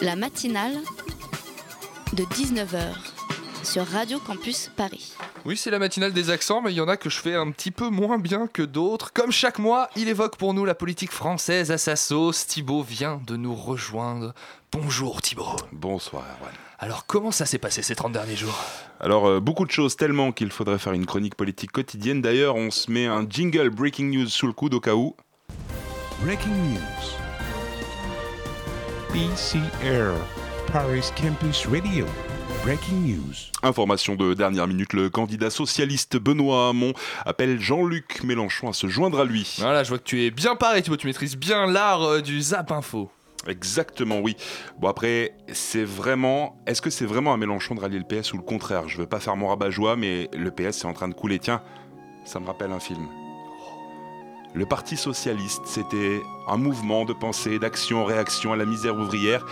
[0.00, 0.76] La matinale
[2.12, 2.94] de 19h
[3.64, 5.14] sur Radio Campus Paris.
[5.44, 7.50] Oui, c'est la matinale des accents, mais il y en a que je fais un
[7.50, 9.12] petit peu moins bien que d'autres.
[9.12, 12.46] Comme chaque mois, il évoque pour nous la politique française à sa sauce.
[12.46, 14.32] Thibaut vient de nous rejoindre.
[14.70, 15.56] Bonjour Thibaut.
[15.72, 16.67] Bonsoir Erwan.
[16.80, 18.56] Alors comment ça s'est passé ces 30 derniers jours?
[19.00, 22.22] Alors euh, beaucoup de choses tellement qu'il faudrait faire une chronique politique quotidienne.
[22.22, 25.16] D'ailleurs, on se met un jingle breaking news sous le coude au cas où.
[26.22, 26.78] Breaking news.
[29.12, 30.14] BCR,
[30.72, 32.06] Paris Campus Radio.
[32.62, 33.34] Breaking news.
[33.64, 36.92] Information de dernière minute, le candidat socialiste Benoît Hamon
[37.26, 39.56] appelle Jean-Luc Mélenchon à se joindre à lui.
[39.58, 42.70] Voilà, je vois que tu es bien paré tu maîtrises bien l'art euh, du zap
[42.70, 43.10] info.
[43.48, 44.36] Exactement, oui.
[44.78, 46.56] Bon après, c'est vraiment...
[46.66, 48.88] Est-ce que c'est vraiment à Mélenchon de rallier le PS ou le contraire?
[48.88, 51.38] Je veux pas faire mon rabat-joie, mais le PS est en train de couler.
[51.38, 51.62] Tiens,
[52.24, 53.08] ça me rappelle un film.
[54.54, 59.44] Le Parti Socialiste, c'était un mouvement de pensée, d'action réaction à la misère ouvrière,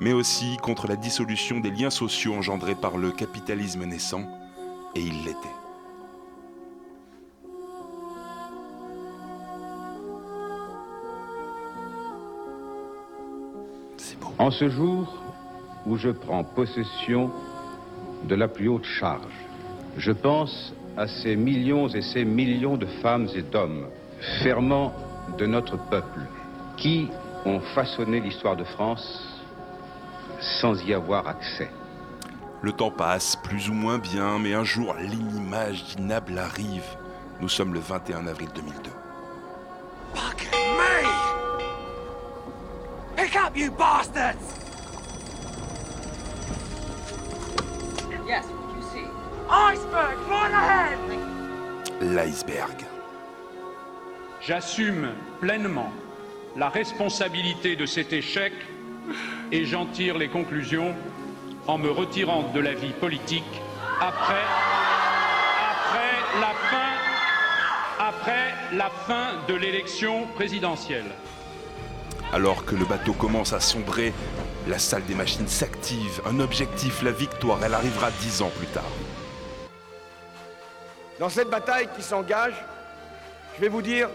[0.00, 4.24] mais aussi contre la dissolution des liens sociaux engendrés par le capitalisme naissant,
[4.94, 5.59] et il l'était.
[14.40, 15.22] En ce jour
[15.84, 17.30] où je prends possession
[18.24, 19.38] de la plus haute charge,
[19.98, 23.88] je pense à ces millions et ces millions de femmes et d'hommes,
[24.42, 24.94] ferments
[25.36, 26.20] de notre peuple,
[26.78, 27.10] qui
[27.44, 29.38] ont façonné l'histoire de France
[30.40, 31.70] sans y avoir accès.
[32.62, 36.96] Le temps passe, plus ou moins bien, mais un jour, l'inimaginable arrive.
[37.42, 38.90] Nous sommes le 21 avril 2002.
[43.30, 43.36] Me!
[43.36, 44.38] Pick up, you bastards!
[48.26, 49.06] Yes, what you see?
[49.48, 50.98] Iceberg, right ahead!
[52.00, 52.84] L'iceberg.
[54.40, 55.10] J'assume
[55.40, 55.92] pleinement
[56.56, 58.52] la responsabilité de cet échec
[59.52, 60.94] et j'en tire les conclusions
[61.66, 63.44] en me retirant de la vie politique
[64.00, 64.44] après,
[65.70, 66.88] après la fin,
[67.98, 71.12] après la fin de l'élection présidentielle.
[72.32, 74.12] Alors que le bateau commence à sombrer,
[74.68, 76.22] la salle des machines s'active.
[76.24, 78.84] Un objectif, la victoire, elle arrivera dix ans plus tard.
[81.18, 82.54] Dans cette bataille qui s'engage,
[83.56, 84.08] je vais vous dire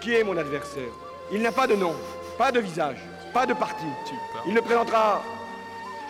[0.00, 0.90] qui est mon adversaire.
[1.30, 1.94] Il n'a pas de nom,
[2.36, 2.98] pas de visage,
[3.32, 3.86] pas de parti.
[4.46, 5.22] Il ne présentera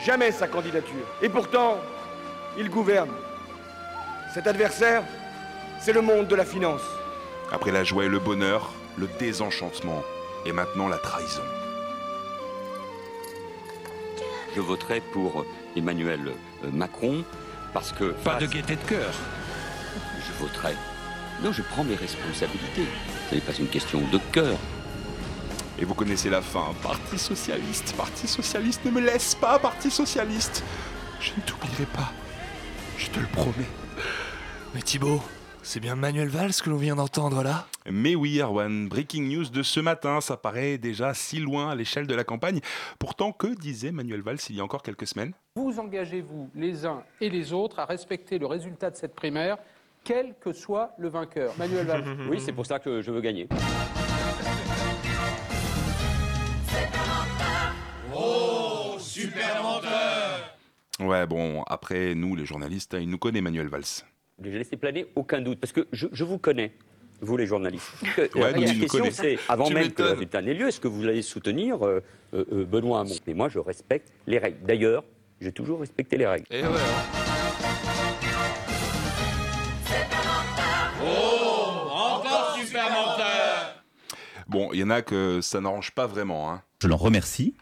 [0.04, 1.06] jamais sa candidature.
[1.20, 1.76] Et pourtant,
[2.56, 3.12] il gouverne.
[4.32, 5.02] Cet adversaire,
[5.80, 6.82] c'est le monde de la finance.
[7.52, 10.02] Après la joie et le bonheur, le désenchantement
[10.46, 11.42] et maintenant la trahison.
[14.54, 15.44] Je voterai pour
[15.76, 16.32] Emmanuel
[16.64, 17.24] euh, Macron
[17.74, 18.12] parce que.
[18.12, 19.12] Pas de gaieté de cœur.
[20.26, 20.74] Je voterai.
[21.42, 22.86] Non, je prends mes responsabilités.
[23.28, 24.56] Ce n'est pas une question de cœur.
[25.78, 26.72] Et vous connaissez la fin.
[26.82, 30.64] Parti socialiste, Parti socialiste, ne me laisse pas, Parti socialiste.
[31.20, 32.12] Je ne t'oublierai pas.
[32.96, 33.68] Je te le promets.
[34.74, 35.22] Mais Thibaut,
[35.66, 37.66] c'est bien Manuel Valls que l'on vient d'entendre là?
[37.90, 42.06] Mais oui, Erwan, breaking news de ce matin, ça paraît déjà si loin à l'échelle
[42.06, 42.60] de la campagne.
[43.00, 45.32] Pourtant, que disait Manuel Valls il y a encore quelques semaines?
[45.56, 49.58] Vous engagez-vous les uns et les autres à respecter le résultat de cette primaire,
[50.04, 51.52] quel que soit le vainqueur?
[51.58, 52.04] Manuel Valls.
[52.30, 53.48] Oui, c'est pour ça que je veux gagner.
[58.14, 60.56] Oh, super menteur!
[61.00, 64.04] Ouais, bon, après, nous, les journalistes, hein, il nous connaît Manuel Valls.
[64.42, 66.72] J'ai laissé planer aucun doute, parce que je, je vous connais,
[67.22, 67.90] vous les journalistes.
[68.14, 70.88] Que- Ouais, la question, c'est, avant Tu même que le résultat n'ait lieu, est-ce que
[70.88, 72.02] vous allez soutenir euh,
[72.34, 73.14] euh, euh, Benoît Hamon?
[73.26, 74.58] Mais moi, je respecte les règles.
[74.66, 75.04] D'ailleurs,
[75.40, 76.44] j'ai toujours respecté les règles.
[76.50, 76.68] Et ouais.
[81.02, 83.82] Oh, encore super menteur!
[84.48, 86.52] Bon, il y en a que ça n'arrange pas vraiment.
[86.52, 86.62] Hein.
[86.82, 87.54] Je l'en remercie.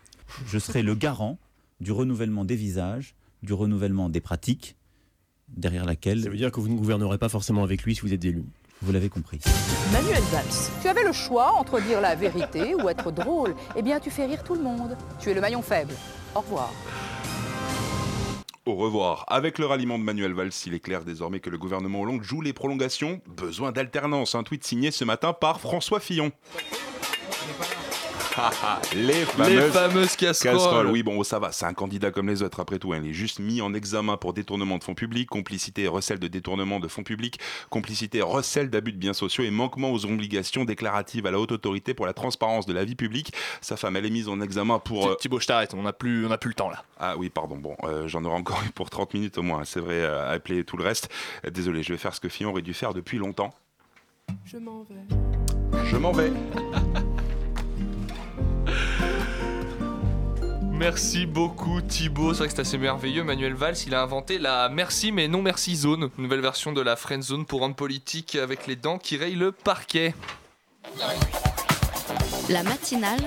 [0.47, 1.39] Je serai le garant
[1.81, 3.15] du renouvellement des visages,
[3.45, 4.77] du renouvellement des pratiques,
[5.57, 6.23] derrière laquelle...
[6.23, 8.45] Ça veut dire que vous ne gouvernerez pas forcément avec lui si vous êtes élu.
[8.83, 9.41] Vous l'avez compris.
[9.93, 13.55] Manuel Valls, tu avais le choix entre dire la vérité ou être drôle.
[13.77, 14.97] Eh bien, tu fais rire tout le monde.
[15.21, 15.95] Tu es le maillon faible.
[16.35, 16.71] Au revoir.
[18.67, 19.25] Au revoir.
[19.29, 22.41] Avec le ralliement de Manuel Valls, il est clair désormais que le gouvernement Hollande joue
[22.41, 23.21] les prolongations.
[23.27, 24.35] Besoin d'alternance.
[24.35, 26.33] Un tweet signé ce matin par François Fillon.
[28.95, 30.87] les fameuses, Les fameuses casseroles.
[30.89, 32.93] Oui, bon, ça va, c'est un candidat comme les autres après tout.
[32.93, 33.01] hein.
[33.03, 36.29] Il est juste mis en examen pour détournement de fonds publics, complicité et recel de
[36.29, 37.39] détournement de fonds publics,
[37.71, 41.53] complicité et recel d'abus de biens sociaux et manquement aux obligations déclaratives à la haute
[41.53, 43.33] autorité pour la transparence de la vie publique.
[43.61, 45.09] Sa femme, elle est mise en examen pour...
[45.09, 46.83] euh, Thibaut, je t'arrête, on n'a plus, on a plus le temps là.
[46.99, 49.81] Ah oui, pardon, bon, euh, j'en aurai encore eu pour 30 minutes au moins, c'est
[49.81, 51.09] vrai, euh, à appeler tout le reste.
[51.47, 53.55] Euh, Désolé, je vais faire ce que Fillon aurait dû faire depuis longtemps.
[54.45, 55.85] Je m'en vais.
[55.87, 56.33] Je m'en vais.
[60.77, 63.23] Merci beaucoup Thibaut, c'est vrai que c'est assez merveilleux.
[63.23, 66.97] Manuel Valls, il a inventé la merci mais non merci zone, nouvelle version de la
[66.97, 70.15] friend zone pour rendre politique avec les dents qui rayent le parquet.
[72.51, 73.21] La matinale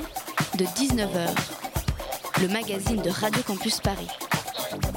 [0.58, 1.30] de 19h,
[2.41, 4.10] le magazine de Radio Campus Paris.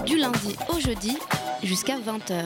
[0.04, 1.16] Du lundi au jeudi
[1.62, 2.44] jusqu'à 20h.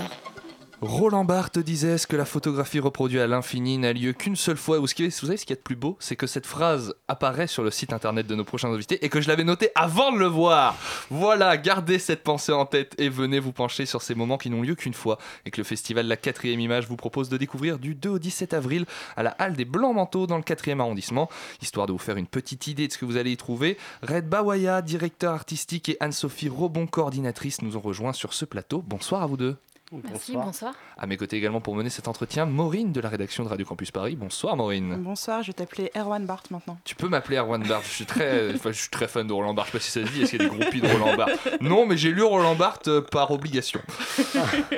[0.86, 4.78] Roland Barthes disait ce que la photographie reproduit à l'infini n'a lieu qu'une seule fois.
[4.78, 5.96] Vous savez ce qu'il y a de plus beau?
[5.98, 9.22] C'est que cette phrase apparaît sur le site internet de nos prochains invités et que
[9.22, 10.76] je l'avais noté avant de le voir.
[11.08, 14.60] Voilà, gardez cette pensée en tête et venez vous pencher sur ces moments qui n'ont
[14.60, 15.16] lieu qu'une fois
[15.46, 18.52] et que le festival La 4 Image vous propose de découvrir du 2 au 17
[18.52, 18.84] avril
[19.16, 21.30] à la Halle des Blancs Manteaux dans le 4e arrondissement.
[21.62, 24.28] Histoire de vous faire une petite idée de ce que vous allez y trouver, Red
[24.28, 28.84] Bawaya, directeur artistique, et Anne-Sophie Robon, coordinatrice, nous ont rejoints sur ce plateau.
[28.86, 29.56] Bonsoir à vous deux.
[30.02, 30.74] Merci, bonsoir.
[30.98, 33.90] À mes côtés également pour mener cet entretien, Maureen de la rédaction de Radio Campus
[33.90, 34.16] Paris.
[34.16, 34.96] Bonsoir Maureen.
[35.02, 36.78] Bonsoir, je vais t'appeler Erwan Barth maintenant.
[36.84, 39.70] Tu peux m'appeler Erwan Barth, je suis très, je suis très fan de Roland Barthes,
[39.74, 41.16] je sais pas si ça se dit, est-ce qu'il y a des groupies de Roland
[41.16, 41.60] Barthes?
[41.60, 43.80] Non, mais j'ai lu Roland Barthes euh, par obligation.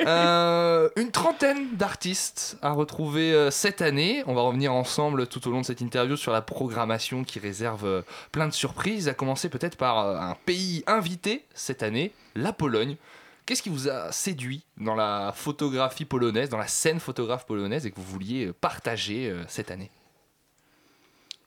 [0.07, 4.23] Euh, une trentaine d'artistes à retrouver euh, cette année.
[4.27, 8.05] On va revenir ensemble tout au long de cette interview sur la programmation qui réserve
[8.31, 12.97] plein de surprises, à commencer peut-être par un pays invité cette année, la Pologne.
[13.47, 17.93] Qu'est-ce qui vous a séduit dans la photographie polonaise, dans la scène photographe polonaise et
[17.93, 19.89] que vous vouliez partager euh, cette année?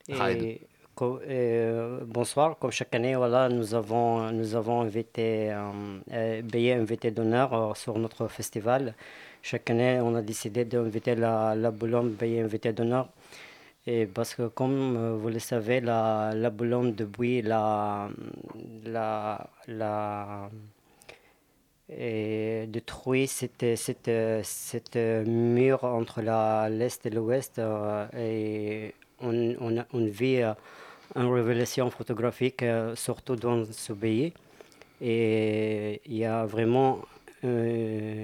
[0.07, 0.61] Et,
[1.01, 7.75] euh, Bonsoir, comme chaque année, voilà, nous avons, nous avons invité, euh, euh invité d'honneur
[7.75, 8.95] sur notre festival.
[9.41, 13.09] Chaque année, on a décidé d'inviter la, la Boulogne Bélier invité d'honneur.
[13.85, 18.09] Et parce que, comme vous le savez, la, la Boulogne, depuis la,
[18.85, 20.49] la, la
[21.89, 24.11] et détruit cette, cette,
[24.43, 29.55] cette mur entre l'Est et l'Ouest euh, et on,
[29.91, 30.53] on, vit euh,
[31.15, 34.33] une révélation photographique, euh, surtout dans ce pays.
[35.01, 36.99] Et il y a vraiment
[37.41, 38.21] une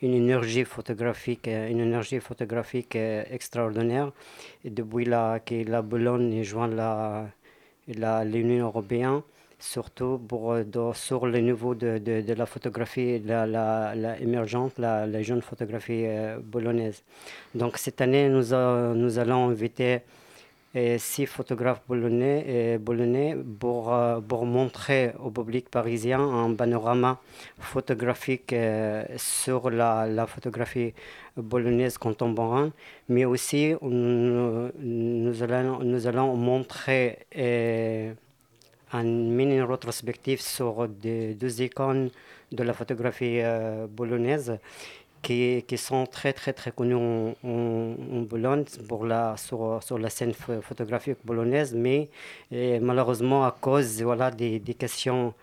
[0.00, 4.12] énergie photographique, une énergie photographique extraordinaire.
[4.64, 6.68] Et depuis la, que la Bologne joint
[7.86, 9.20] l'Union européenne,
[9.58, 15.42] surtout pour, euh, sur le niveau de, de, la photographie la, la, émergente, la, jeune
[15.42, 17.02] photographie euh, bolognaise.
[17.54, 18.54] Donc cette année, nous,
[18.94, 20.00] nous allons inviter
[20.76, 23.96] euh, six photographes bolonais, bolonais pour,
[24.28, 27.20] pour montrer au public parisien un panorama
[27.58, 28.54] photographique
[29.16, 30.92] sur la, photographie
[31.36, 32.72] bolognaise contemporaine,
[33.08, 37.26] mais aussi nous, allons, nous allons montrer
[38.94, 42.10] un mini rétrospective sur des, deux icônes
[42.52, 44.58] de la photographie euh, bolognaise
[45.20, 50.10] qui, qui, sont très très très connues en, en, Bologne pour la, sur, sur la
[50.10, 52.08] scène photographique bolognaise, mais
[52.80, 55.34] malheureusement à cause voilà, des, des questions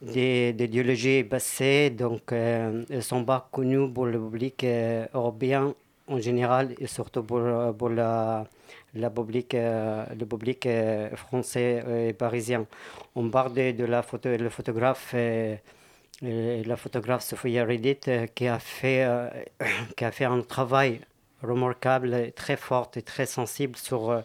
[0.00, 5.74] d'idéologie passée, donc euh, elles ne sont pas connues pour le public euh, européen
[6.08, 7.42] en général et surtout pour,
[7.76, 8.46] pour la
[8.94, 12.66] la public, euh, le public euh, français et parisien.
[13.14, 15.56] On parle de, la photo, le photographe, euh,
[16.22, 18.00] la photographe Sophia Redit
[18.34, 19.06] qui, a fait,
[19.96, 21.00] qui a fait un travail
[21.42, 24.22] remarquable, très fort et très sensible sur,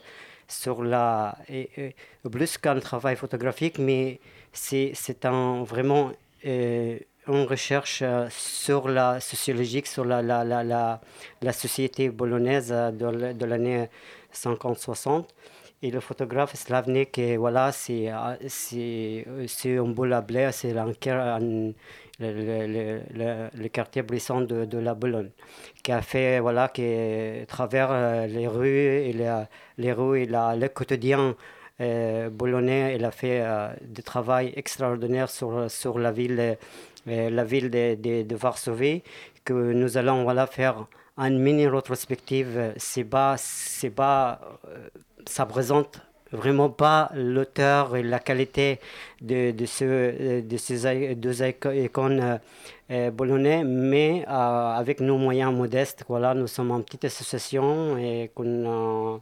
[0.48, 1.38] sur la.
[1.50, 1.96] Et,
[2.30, 4.20] plus qu'un travail photographique, mais
[4.52, 6.12] c'est un, vraiment
[6.44, 11.02] une recherche sur la sociologique, sur la, la, la,
[11.42, 13.90] la, société bolognaise de l'année
[14.36, 15.26] 50-60.
[15.82, 18.38] Et le photographe slavnik, voilà, c'est un
[19.86, 21.74] beau label, c'est le,
[22.20, 25.32] le, le, le, quartier brisant de, de, la Bologne,
[25.84, 29.44] qui a fait, voilà, qui travers euh, les rues et les,
[29.78, 31.36] les rues et la, le quotidien
[31.82, 36.58] euh, boulonnais, il a fait euh, des travail extraordinaire sur, sur la ville,
[37.08, 39.04] euh, la ville de, de, de, Varsovie,
[39.44, 44.88] que nous allons voilà, faire une mini rétrospective, c'est pas, c'est pas, euh,
[45.26, 46.02] ça présente
[46.32, 48.80] vraiment pas l'auteur et la qualité
[49.22, 52.40] de, de, euh, ces deux icônes
[52.92, 53.12] euh,
[53.66, 59.22] mais avec nos moyens modestes, voilà, nous sommes une petite association et qu'on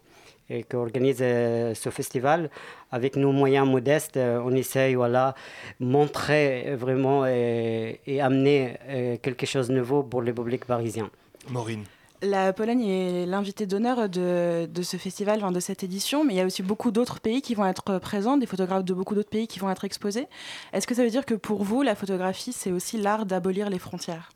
[0.50, 2.50] qui organise ce festival.
[2.92, 5.36] Avec nos moyens modestes, on essaye voilà,
[5.80, 11.10] montrer vraiment et amener quelque chose de nouveau pour le public parisien.
[11.50, 11.84] Maureen.
[12.22, 16.40] La Pologne est l'invité d'honneur de, de, ce festival, de cette édition, mais il y
[16.40, 19.48] a aussi beaucoup d'autres pays qui vont être présents, des photographes de beaucoup d'autres pays
[19.48, 20.28] qui vont être exposés.
[20.72, 23.80] Est-ce que ça veut dire que pour vous, la photographie, c'est aussi l'art d'abolir les
[23.80, 24.32] frontières?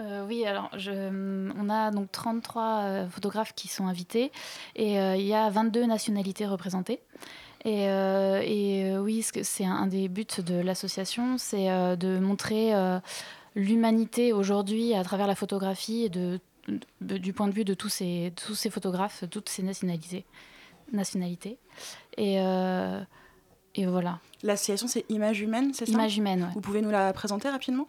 [0.00, 0.90] Euh, oui, alors je,
[1.56, 4.30] on a donc 33 euh, photographes qui sont invités
[4.76, 7.00] et euh, il y a 22 nationalités représentées.
[7.64, 12.18] Et, euh, et, euh, oui, c'est un, un des buts de l'association, c'est euh, de
[12.18, 13.00] montrer euh,
[13.62, 16.38] l'humanité aujourd'hui à travers la photographie de,
[17.00, 20.24] de- du point de vue de tous ces, tous ces photographes, toutes ces nationalités.
[20.92, 21.58] nationalités.
[22.16, 23.00] Et, euh,
[23.74, 24.20] et voilà.
[24.42, 25.92] L'association, c'est Image Humaine, c'est ça?
[25.92, 26.48] Image Humaine, ouais.
[26.54, 27.88] Vous pouvez nous la présenter rapidement?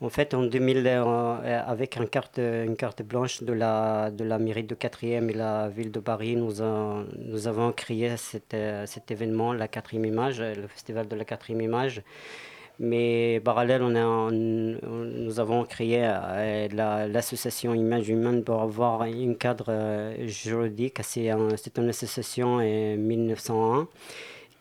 [0.00, 4.38] En fait, en 2000, euh, avec une carte, une carte blanche de la, de la
[4.38, 8.84] mairie de 4e et la ville de Paris, nous, a- nous avons créé cet, euh,
[8.86, 12.02] cet événement, la quatrième image, le festival de la quatrième image.
[12.78, 19.34] Mais parallèle, on a, nous avons créé euh, la- l'association Image Humaine pour avoir un
[19.34, 20.98] cadre euh, juridique.
[21.02, 21.48] C'est un-
[21.78, 23.88] une association en 1901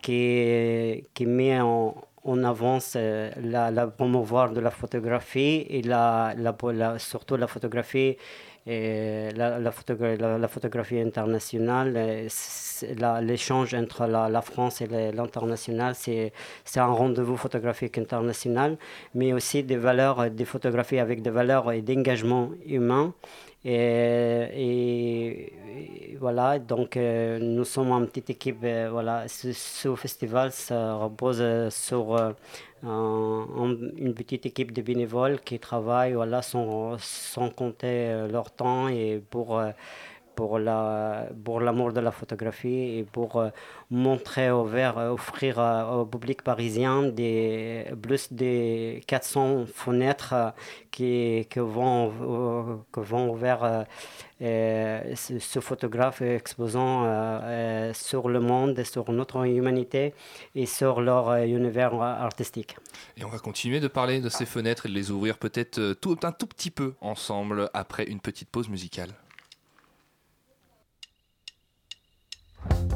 [0.01, 6.34] qui, qui met en, en avance euh, la, la promouvoir de la photographie et la,
[6.38, 8.18] la, la- surtout la photographie
[8.68, 16.32] et la, la, photogra- la- photographie internationale, euh, l'échange entre la, France et l'international, c'est
[16.76, 18.78] un rendez-vous photographique international,
[19.16, 23.14] mais aussi des valeurs, des photographies avec des valeurs et d'engagement humain.
[23.64, 25.51] Et,
[26.14, 28.59] et- voilà, donc euh, nous sommes une petite équipe.
[28.64, 32.36] euh, voilà, ce, ce festival ça repose euh, sur un-
[32.84, 39.22] un- une petite équipe de bénévoles qui travaillent voilà, sans, sans compter leur temps et
[39.30, 39.62] pour,
[40.36, 43.49] pour la- pour l'amour de la photographie et pour euh,
[43.91, 50.53] montrer, ouvert, euh, offrir euh, au public parisien des, plus de 400 fenêtres
[50.89, 53.38] qui, qui vont, que vont
[54.41, 57.03] euh, ce, photographe exposant
[57.93, 60.13] sur le monde, sur notre humanité
[60.55, 62.75] et sur leur univers artistique.
[63.17, 66.17] Et on va continuer de parler de ces fenêtres et de les ouvrir peut-être tout,
[66.23, 69.09] un tout petit peu ensemble après une petite pause musicale.
[72.70, 72.90] you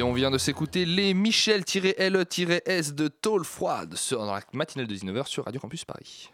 [0.00, 4.94] Et on vient de s'écouter les Michel-L-S de Tôle Froide sur, dans la matinale de
[4.94, 6.30] 19h sur Radio Campus Paris.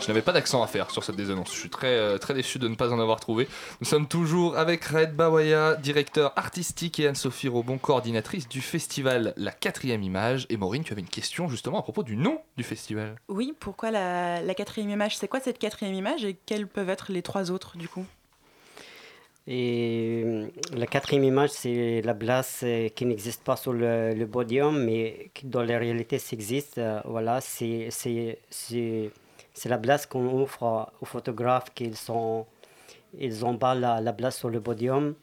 [0.00, 1.52] Je n'avais pas d'accent à faire sur cette désannonce.
[1.52, 3.46] Je suis très, euh, très déçu de ne pas en avoir trouvé.
[3.82, 9.52] Nous sommes toujours avec Red Bawaya, directeur artistique, et Anne-Sophie Robon, coordinatrice du festival La
[9.52, 10.46] Quatrième Image.
[10.48, 13.16] Et Maureen, tu avais une question justement à propos du nom du festival.
[13.28, 15.18] Oui, pourquoi la, la quatrième image?
[15.18, 16.24] C'est quoi cette quatrième image?
[16.24, 18.06] Et quelles peuvent être les trois autres du coup?
[19.50, 20.46] Et euh,
[20.76, 25.62] la quatrième image, c'est la place euh, qui n'existe pas sur le, podium, mais dans
[25.62, 26.76] la réalité existe.
[26.76, 27.88] Euh, voilà, c'est
[29.64, 32.44] la place qu'on offre aux photographes qu'ils sont
[33.18, 35.14] ils emballent la, la place sur le podium.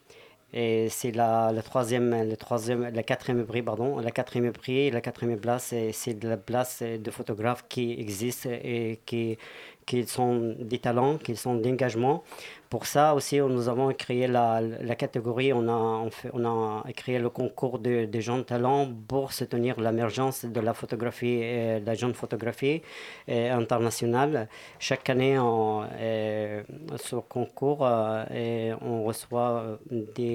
[0.52, 6.14] Et c'est la, troisième, la quatrième prix, pardon, la quatrième prix, la quatrième place, c'est
[6.14, 9.38] de la place de photographes qui existent et qui,
[9.86, 12.22] qui sont des talents, qui sont d'engagement.
[12.68, 14.60] Pour ça aussi, nous avons créé la,
[14.98, 20.44] catégorie, on a, on, a créé le concours de, des jeunes talents pour soutenir l'émergence
[20.44, 22.82] de la photographie, euh, de la jeune photographie
[23.28, 24.48] euh, internationale.
[24.80, 26.62] Chaque année, euh,
[26.96, 29.76] sur concours, euh, et on reçoit euh,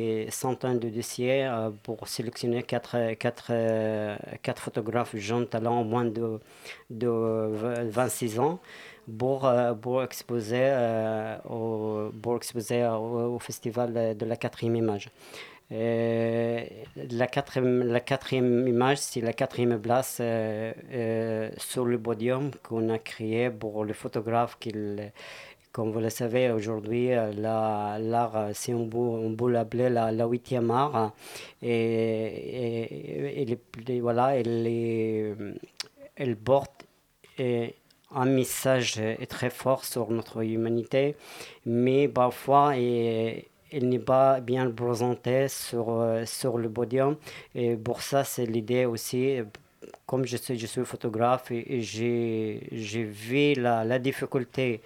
[0.02, 6.06] des centaines de dossiers euh, pour sélectionner quatre, quatre, euh, quatre photographes jeunes talents, moins
[6.06, 6.40] de,
[6.90, 7.14] de
[7.90, 8.60] 26 ans
[9.18, 10.68] pour, euh, pour exposer,
[11.50, 15.10] au, pour exposer au, festival de, la quatrième image.
[15.72, 20.22] La, quatrième, la quatrième image, c'est la quatrième place
[21.72, 25.12] sur le podium qu'on a créé pour le photographe qu'il
[25.72, 28.88] comme vous le savez, aujourd'hui, euh, la- l'art, euh, c'est on
[29.36, 31.14] peut, l'appeler la, la huitième art.
[31.62, 33.60] Et, et, et les-
[34.44, 35.34] les-
[36.16, 36.86] elle, porte
[38.14, 41.16] un message très fort sur notre humanité,
[41.66, 47.16] mais parfois, et, elle n'est pas bien représentée sur, euh, sur le podium.
[47.56, 49.38] Et pour ça, c'est l'idée aussi
[50.06, 54.82] comme je suis, je suis photographe et, j'ai vu la, la difficulté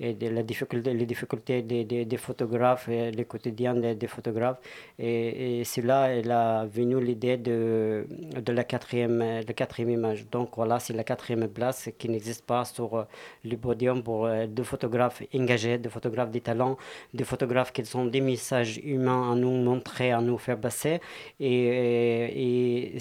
[0.00, 4.58] et de la les difficultés des, des, photographes et le quotidien des, photographes.
[4.98, 8.06] Et, et c'est là elle a venu l'idée de,
[8.44, 10.26] de la, quatrième, la quatrième image.
[10.30, 13.04] Donc voilà, c'est la quatrième place qui n'existe pas sur euh,
[13.44, 16.76] le podium pour euh, deux photographes engagés, des photographes des talents,
[17.14, 21.00] des photographes qui ont des messages humains à nous montrer, à nous faire passer.
[21.40, 22.98] Et, et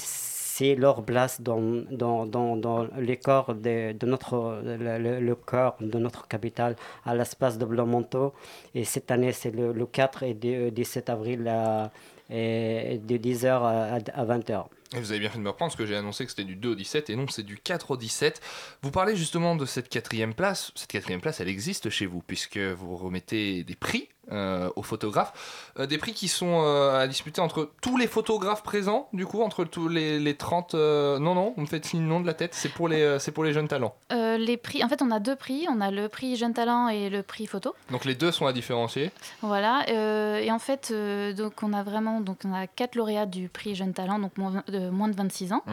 [0.58, 1.60] c'est leur place dans,
[1.92, 7.58] dans, dans, dans le corps de, de notre, le, cœur de notre capitale à l'espace
[7.58, 8.34] de Blanc-Manteau.
[8.74, 11.44] Et cette année, c'est le, le 4 et le 17 avril
[12.30, 14.66] de 10h à, à 20h.
[14.96, 16.56] Et vous avez bien fait de me reprendre parce que j'ai annoncé que c'était du
[16.56, 18.40] 2 au 17 et non c'est du 4 au 17.
[18.82, 20.72] Vous parlez justement de cette quatrième place.
[20.76, 25.72] Cette quatrième place, elle existe chez vous puisque vous remettez des prix euh, aux photographes.
[25.80, 29.42] Euh, des prix qui sont euh, à disputer entre tous les photographes présents, du coup,
[29.42, 30.74] entre tous les, les 30...
[30.76, 33.32] euh, Non, non, vous me faites signe non de la tête, c'est pour, les, c'est
[33.32, 33.96] pour les jeunes talents.
[34.12, 35.66] Les prix, en fait, on a deux prix.
[35.70, 37.74] On a le prix Jeune Talent et le prix Photo.
[37.92, 39.12] Donc les deux sont à différencier.
[39.42, 39.86] Voilà.
[39.90, 40.94] et en fait,
[41.36, 44.64] donc on a vraiment donc on a quatre lauréats du prix Jeune Talent, donc moins
[44.68, 45.64] de, moins de 26 ans.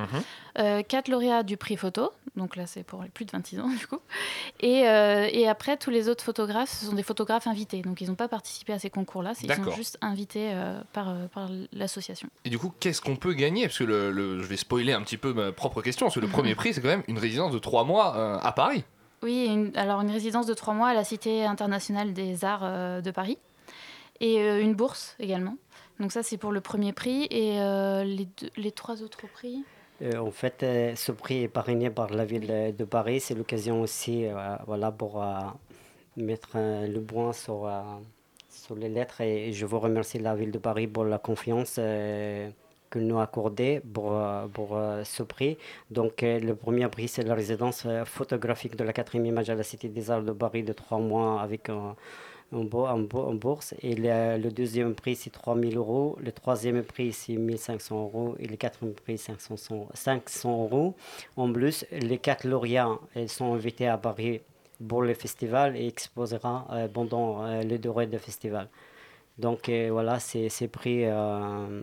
[0.59, 2.11] Euh, quatre lauréats du prix Photo.
[2.37, 3.99] Donc là, c'est pour les plus de 26 ans du coup.
[4.61, 7.81] Et, euh, et après, tous les autres photographes, ce sont des photographes invités.
[7.83, 9.33] Donc ils n'ont pas participé à ces concours-là.
[9.43, 12.29] Ils sont juste invités euh, par, euh, par l'association.
[12.45, 13.67] Et du coup, qu'est-ce qu'on peut gagner?
[13.67, 16.21] Parce que le, le- je vais spoiler un petit peu ma propre question, parce que
[16.21, 18.85] le premier prix, c'est quand même une résidence de 3 mois à Paris.
[19.23, 23.11] Oui, une- alors une résidence de trois mois à la Cité internationale des arts de
[23.11, 23.39] Paris
[24.21, 25.57] et une bourse également.
[26.01, 29.63] Donc ça, c'est pour le premier prix et euh, les, deux- les trois autres prix?
[30.03, 33.21] Euh, en fait, euh, ce prix est parrainé par la ville de Paris.
[33.21, 35.25] C'est l'occasion aussi euh, voilà, pour
[36.17, 37.71] mettre le point sur,
[38.49, 39.21] sur les lettres.
[39.21, 43.81] Et je vous remercie la ville de Paris pour la confiance que nous a accordée
[43.95, 44.13] pour,
[44.53, 45.57] pour ce prix.
[45.91, 49.89] Donc, le premier prix, c'est la résidence photographique de la quatrième image à la Cité
[49.89, 51.97] des Arts de Paris de trois mois avec un
[52.53, 53.75] en, bo- en bo- en bourse.
[53.83, 56.17] Et le, deuxième prix, c'est 3 000 euros.
[56.21, 58.35] Le troisième prix, c'est 1 500 euros.
[58.39, 60.95] Et le quatrième prix, 500, 500 euros.
[61.37, 64.41] En plus, les quatre lauréats sont invités à Paris
[64.89, 68.69] pour le festival et exposera euh, pendant euh, le durée du festival.
[69.39, 71.81] Donc euh, voilà, c'est pris, euh,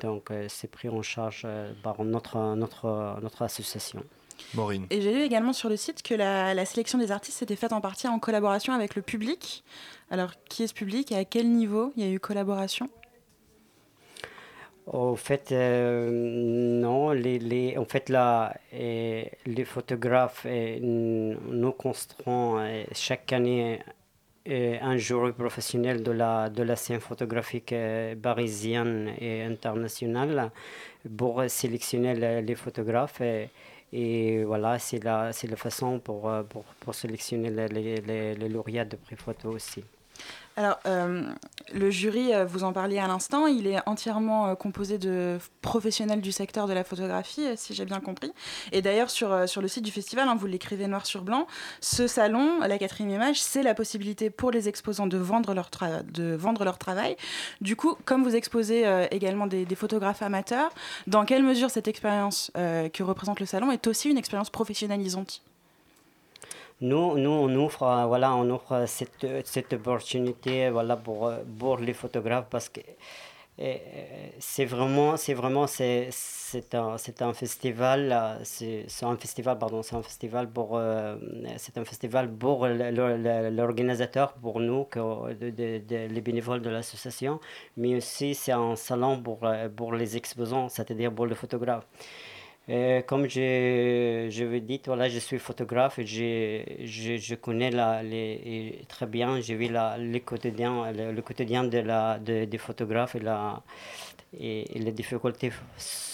[0.00, 0.30] donc,
[0.70, 1.46] pris en charge
[1.82, 4.02] par notre, notre, notre association.
[4.54, 4.86] Maureen.
[4.90, 7.72] Et j'ai lu également sur le site que la, la sélection des artistes était faite
[7.72, 9.64] en partie en collaboration avec le public.
[10.10, 12.88] Alors, qui est ce public et à quel niveau il y a eu collaboration?
[14.86, 23.30] Au fait, euh, non, les, les, en fait, là, les photographes, nous construisons euh, chaque
[23.34, 23.80] année
[24.48, 27.74] euh, un jury professionnel de la, de la scène photographique
[28.22, 30.50] parisienne et internationale
[31.18, 33.20] pour sélectionner le- les photographes.
[33.20, 33.50] Et,
[33.92, 37.68] et voilà, c'est la, la façon pour, euh, pour, pour sélectionner les,
[38.00, 39.84] les- les lauréats de prix photo aussi.
[40.58, 41.22] Alors, euh,
[41.72, 46.20] le jury, euh, vous en parliez à l'instant, il est entièrement euh, composé de professionnels
[46.20, 48.32] du secteur de la photographie, si j'ai bien compris.
[48.72, 51.46] Et d'ailleurs, sur, le site du festival, hein, vous l'écrivez noir sur blanc,
[51.80, 57.16] ce salon, la quatrième image, c'est la possibilité pour les exposants de vendre leur, travail.
[57.60, 60.72] Du coup, comme vous exposez également des, des photographes amateurs,
[61.06, 65.42] dans quelle mesure cette expérience euh, que représente le salon est aussi une expérience professionnalisante?
[66.80, 71.78] Nous, nous, on offre, euh, voilà, on offre cette, cette opportunité, voilà, pour, euh, pour
[71.78, 72.80] les photographes parce que
[73.60, 73.76] euh,
[74.38, 79.82] c'est vraiment, c'est vraiment, c'est, c'est un, c'est un festival, euh, c'est, un festival, pardon,
[79.82, 81.16] c'est un festival pour, euh,
[81.56, 85.00] c'est un festival pour l'organisateur, pour nous, que,
[85.40, 87.40] les bénévoles de l'association,
[87.76, 91.86] mais aussi c'est un salon pour, euh, pour les exposants, c'est-à-dire pour les photographes.
[93.06, 98.02] Comme je, je vous dis, voilà, je suis photographe, et j'ai- je, je connais la,
[98.02, 103.16] les, très bien, j'ai vu la, le, quotidien, le, quotidien de la, de, des photographes
[104.38, 105.50] et, et les difficultés,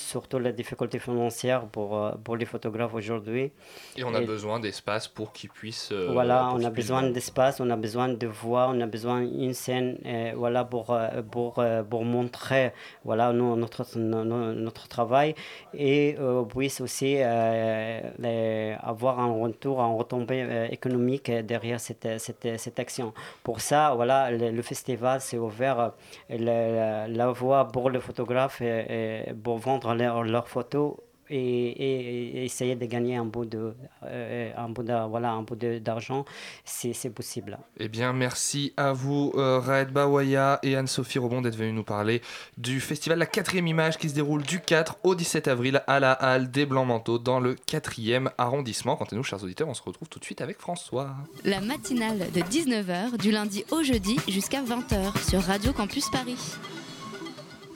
[0.05, 3.53] surtout les difficultés financières pour, euh, pour les photographes aujourd'hui.
[3.97, 5.91] Et on a Et- besoin d'espace pour qu'ils puissent.
[5.93, 9.23] euh, voilà, pour on a besoin d'espace, on a besoin de voix, on a besoin
[9.23, 10.97] d'une scène, euh, voilà, pour,
[11.31, 12.73] pour, pour montrer,
[13.05, 15.35] voilà, nous, notre, no- no- notre travail
[15.73, 22.59] et euh, puisse aussi euh, les- avoir un retour, un retombée économique derrière cette, cette,
[22.59, 23.13] cette action.
[23.43, 25.93] Pour ça, voilà, le, le festival s'est ouvert
[26.29, 30.95] la, la voie pour les photographes et, et pour vendre leurs leurs photos
[31.31, 33.73] et, et- et essayer de gagner un bout de,
[34.05, 36.27] euh, un bout de- voilà, un bout de- d'argent,
[36.67, 37.59] c'est c'est possible.
[37.81, 42.21] Eh bien, merci à vous, euh, Raed Bawaya et Anne-Sophie Robon, d'être venus nous parler
[42.59, 46.13] du festival La Quatrième Image qui se déroule du 4 au 17 avril à la
[46.13, 48.95] Halle des Blancs-Manteaux dans le 4e arrondissement.
[48.97, 51.17] Quant à nous, chers auditeurs, on se retrouve tout de suite avec François.
[51.43, 56.37] La matinale de 19h du lundi au jeudi jusqu'à 20h sur Radio Campus Paris.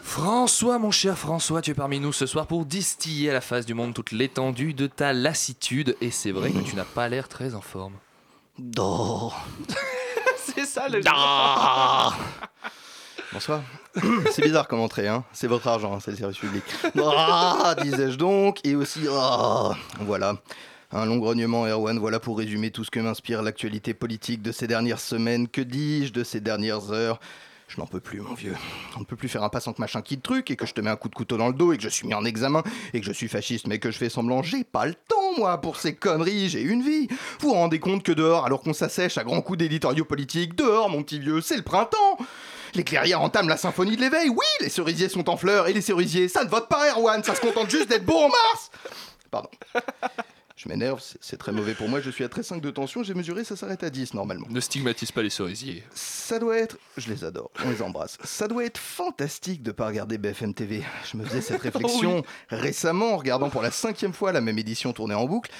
[0.08, 3.66] François, mon cher François, tu es parmi nous ce soir pour distiller à la face
[3.66, 5.98] du monde toute l'étendue de ta lassitude.
[6.00, 7.92] Et c'est vrai que tu n'as pas l'air très en forme.
[8.58, 9.30] Do.
[10.38, 11.02] c'est ça le
[13.34, 13.60] Bonsoir.
[14.32, 15.24] C'est bizarre comme entrée, hein.
[15.32, 16.64] C'est votre argent, hein, c'est le service public.
[16.96, 20.36] Ah, disais-je donc, et aussi, ah, voilà.
[20.90, 24.66] Un long grognement, Erwan, voilà pour résumer tout ce que m'inspire l'actualité politique de ces
[24.66, 25.48] dernières semaines.
[25.48, 27.20] Que dis-je de ces dernières heures?
[27.68, 28.56] Je n'en peux plus, mon vieux.
[28.96, 30.80] On ne peut plus faire un passant que machin qui truc et que je te
[30.80, 32.62] mets un coup de couteau dans le dos et que je suis mis en examen
[32.94, 34.42] et que je suis fasciste mais que je fais semblant.
[34.42, 36.48] J'ai pas le temps, moi, pour ces conneries.
[36.48, 37.08] J'ai une vie.
[37.40, 40.88] Vous vous rendez compte que dehors, alors qu'on s'assèche à grands coups d'éditoriaux politiques, dehors,
[40.88, 42.18] mon petit vieux, c'est le printemps.
[42.74, 44.30] Les clairières entament la symphonie de l'éveil.
[44.30, 47.22] Oui, les cerisiers sont en fleurs et les cerisiers, ça ne vote pas, Erwan.
[47.22, 48.70] Ça se contente juste d'être beau en mars.
[49.30, 49.50] Pardon.
[50.58, 52.00] Je m'énerve, c'est- très mauvais pour moi.
[52.00, 53.04] Je suis à 13,5 de tension.
[53.04, 54.44] J'ai mesuré, ça s'arrête à 10 normalement.
[54.50, 55.84] Ne stigmatise pas les cerisiers.
[55.94, 58.18] Ça doit être, je les adore, on les embrasse.
[58.24, 60.82] Ça doit être fantastique de pas regarder BFM TV.
[61.10, 64.92] Je me faisais cette réflexion récemment en regardant pour la cinquième fois la même édition
[64.92, 65.52] tournée en boucle.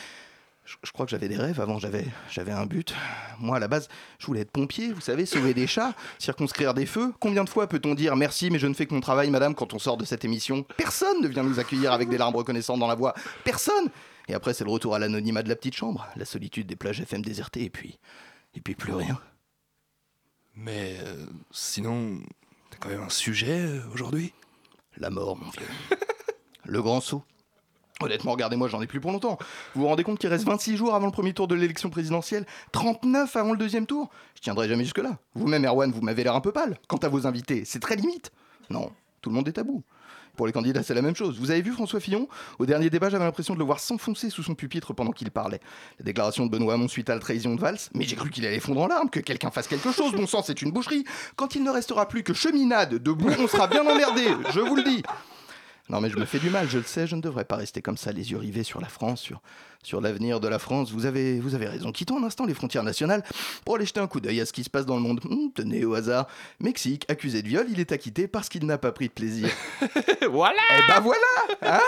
[0.64, 2.92] Je, je crois que j'avais des rêves avant, j'avais, j'avais un but.
[3.38, 3.88] Moi, à la base,
[4.18, 7.14] je voulais être pompier, vous savez, sauver des chats, circonscrire des feux.
[7.20, 9.72] Combien de fois peut-on dire merci, mais je ne fais que mon travail, madame, quand
[9.72, 10.66] on sort de cette émission?
[10.76, 13.14] Personne ne vient nous accueillir avec des larmes reconnaissantes dans la voix.
[13.44, 13.88] Personne
[14.28, 17.00] Et après, c'est le retour à l'anonymat de la petite chambre, la solitude des plages
[17.00, 17.98] FM désertées, et puis.
[18.54, 19.18] Et puis plus rien.
[20.54, 22.18] Mais euh, sinon,
[22.70, 24.32] t'as quand même un sujet euh, aujourd'hui?
[24.96, 25.66] La mort, mon vieux.
[26.64, 27.22] Le grand saut.
[28.00, 29.38] Honnêtement, regardez-moi, j'en ai plus pour longtemps.
[29.74, 32.46] Vous vous rendez compte qu'il reste 26 jours avant le premier tour de l'élection présidentielle
[32.72, 34.08] 39 avant le deuxième tour?
[34.36, 35.18] Je tiendrai jamais jusque-là.
[35.34, 36.78] Vous-même, Erwan, vous m'avez l'air un peu pâle.
[36.86, 38.30] Quant à vos invités, c'est très limite.
[38.70, 39.82] Non, tout le monde est à bout.
[40.38, 41.36] Pour les candidats, c'est la même chose.
[41.40, 42.28] Vous avez vu François Fillon?
[42.60, 45.58] Au dernier débat, j'avais l'impression de le voir s'enfoncer sous son pupitre pendant qu'il parlait.
[45.98, 48.46] La déclaration de Benoît Hamon suite à la trahison de Valls, mais j'ai cru qu'il
[48.46, 50.12] allait fondre en larmes, que quelqu'un fasse quelque chose.
[50.12, 51.04] Bon sang, c'est une boucherie.
[51.34, 54.84] Quand il ne restera plus que cheminade debout, on sera bien emmerdé, je vous le
[54.84, 55.02] dis.
[55.88, 57.80] Non mais je me fais du mal, je le sais, je ne devrais pas rester
[57.80, 59.40] comme ça, les yeux rivés sur la France, sur,
[59.82, 60.92] sur l'avenir de la France.
[60.92, 61.92] Vous avez, vous avez raison.
[61.92, 63.24] Quittons un instant les frontières nationales
[63.64, 65.20] pour aller jeter un coup d'œil à ce qui se passe dans le monde.
[65.24, 66.26] Hum, tenez au hasard.
[66.60, 69.48] Mexique, accusé de viol, il est acquitté parce qu'il n'a pas pris de plaisir.
[70.30, 71.20] voilà Eh ben voilà
[71.62, 71.80] hein?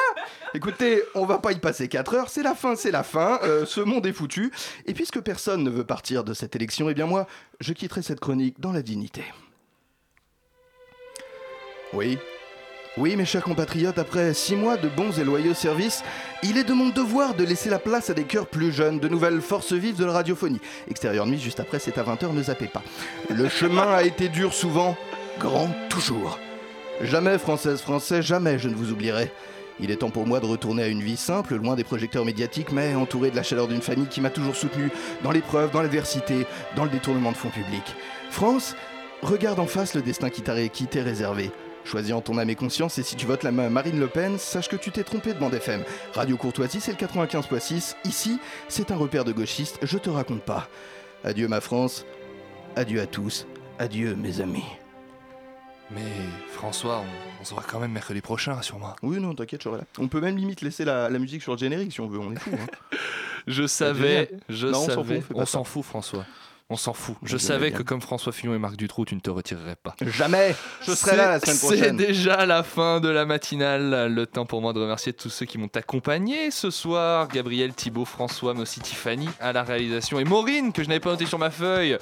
[0.55, 3.66] Écoutez, on va pas y passer 4 heures, c'est la fin, c'est la fin, euh,
[3.66, 4.51] ce monde est foutu.
[4.86, 7.26] Et puisque personne ne veut partir de cette élection, eh bien moi,
[7.61, 9.24] je quitterai cette chronique dans la dignité.
[11.92, 12.18] Oui,
[12.97, 16.03] oui, mes chers compatriotes, après six mois de bons et loyaux services,
[16.43, 19.09] il est de mon devoir de laisser la place à des cœurs plus jeunes, de
[19.09, 20.61] nouvelles forces vives de la radiophonie.
[20.91, 22.82] Extérieur nuit, juste après, c'est à 20h, ne zappez pas.
[23.28, 24.97] Le chemin a été dur souvent,
[25.38, 26.41] grand toujours.
[27.01, 29.30] Jamais, Française, Français, jamais je ne vous oublierai.
[29.78, 32.72] Il est temps pour moi de retourner à une vie simple, loin des projecteurs médiatiques,
[32.72, 34.91] mais entouré de la chaleur d'une famille qui m'a toujours soutenu
[35.22, 37.95] dans l'épreuve, dans l'adversité, dans le détournement de fonds publics.
[38.30, 38.74] France,
[39.22, 41.53] regarde en face le destin qui t'est réservé.
[41.84, 44.38] Choisis en ton âme et conscience, et si tu votes la ma- Marine Le Pen,
[44.38, 45.82] sache que tu t'es trompé de bande FM.
[46.14, 47.96] Radio Courtoisie, c'est le 95.6.
[48.04, 50.68] Ici, c'est un repère de gauchistes, je te raconte pas.
[51.24, 52.04] Adieu ma France,
[52.76, 53.46] adieu à tous,
[53.78, 54.64] adieu mes amis.
[55.90, 56.02] Mais
[56.52, 58.94] François, on, on se voit quand même mercredi prochain, rassure-moi.
[59.02, 59.84] Oui, non, t'inquiète, je serai là.
[59.98, 62.30] On peut même limite laisser la, la musique sur le générique si on veut, on
[62.32, 62.50] est fou.
[62.52, 62.96] Hein.
[63.46, 65.20] Je savais, je Non, on s'en savais.
[65.22, 66.26] fout, on s'en fout, François.
[66.72, 67.16] On s'en fout.
[67.24, 69.96] Je savais que comme François Fillon et Marc Dutroux, tu ne te retirerais pas.
[70.02, 70.54] Jamais
[70.86, 71.98] Je serai là la semaine C'est- prochaine.
[71.98, 74.06] C'est déjà la fin de la matinale.
[74.12, 77.26] Le temps pour moi de remercier tous ceux qui m'ont accompagné ce soir.
[77.28, 81.10] Gabriel, Thibaut, François, mais aussi Tiffany à la réalisation et Maureen que je n'avais pas
[81.10, 81.98] noté sur ma feuille.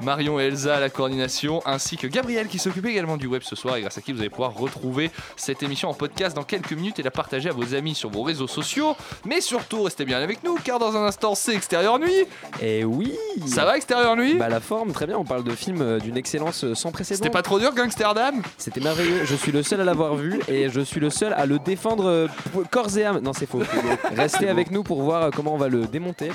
[0.00, 3.56] Marion et Elsa à la coordination ainsi que Gabriel qui s'occupe également du web ce
[3.56, 6.72] soir et grâce à qui vous allez pouvoir retrouver cette émission en podcast dans quelques
[6.72, 8.96] minutes et la partager à vos amis sur vos réseaux sociaux.
[9.26, 12.24] Mais surtout, restez bien avec nous car dans un instant c'est Extérieur Nuit.
[12.60, 13.12] Et oui
[13.46, 16.64] Ça va Extérieur Bah la forme, très bien, on parle de films euh, d'une excellence
[16.64, 17.18] euh, sans précédent.
[17.18, 20.68] C'était pas trop dur Gangsterdam C'était merveilleux, je suis le seul à l'avoir vu et
[20.68, 22.28] je suis le seul à le défendre euh,
[22.70, 23.20] corps et âme.
[23.20, 23.62] Non c'est faux.
[24.16, 26.30] Restez avec nous pour voir comment on va le démonter.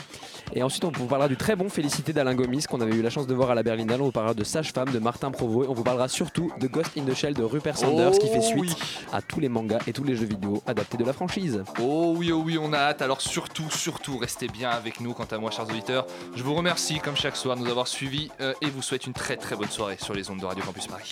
[0.53, 3.09] Et ensuite on vous parlera du très bon Félicité d'Alain Gomis qu'on avait eu la
[3.09, 4.01] chance de voir à la Berlinale.
[4.01, 6.91] On vous parlera de Sage-Femme de Martin Provost et on vous parlera surtout de Ghost
[6.97, 9.07] in the Shell de Rupert Sanders qui fait Oh suite oui.
[9.11, 11.63] à tous les mangas et tous les jeux vidéo adaptés de la franchise.
[11.81, 13.01] Oh oui, oh oui, on a hâte.
[13.01, 15.13] Alors surtout, surtout, restez bien avec nous.
[15.13, 18.29] Quant à moi, chers auditeurs, je vous remercie comme chaque soir de nous avoir suivis
[18.41, 20.87] euh, et vous souhaite une très très bonne soirée sur les ondes de Radio Campus
[20.87, 21.11] Paris.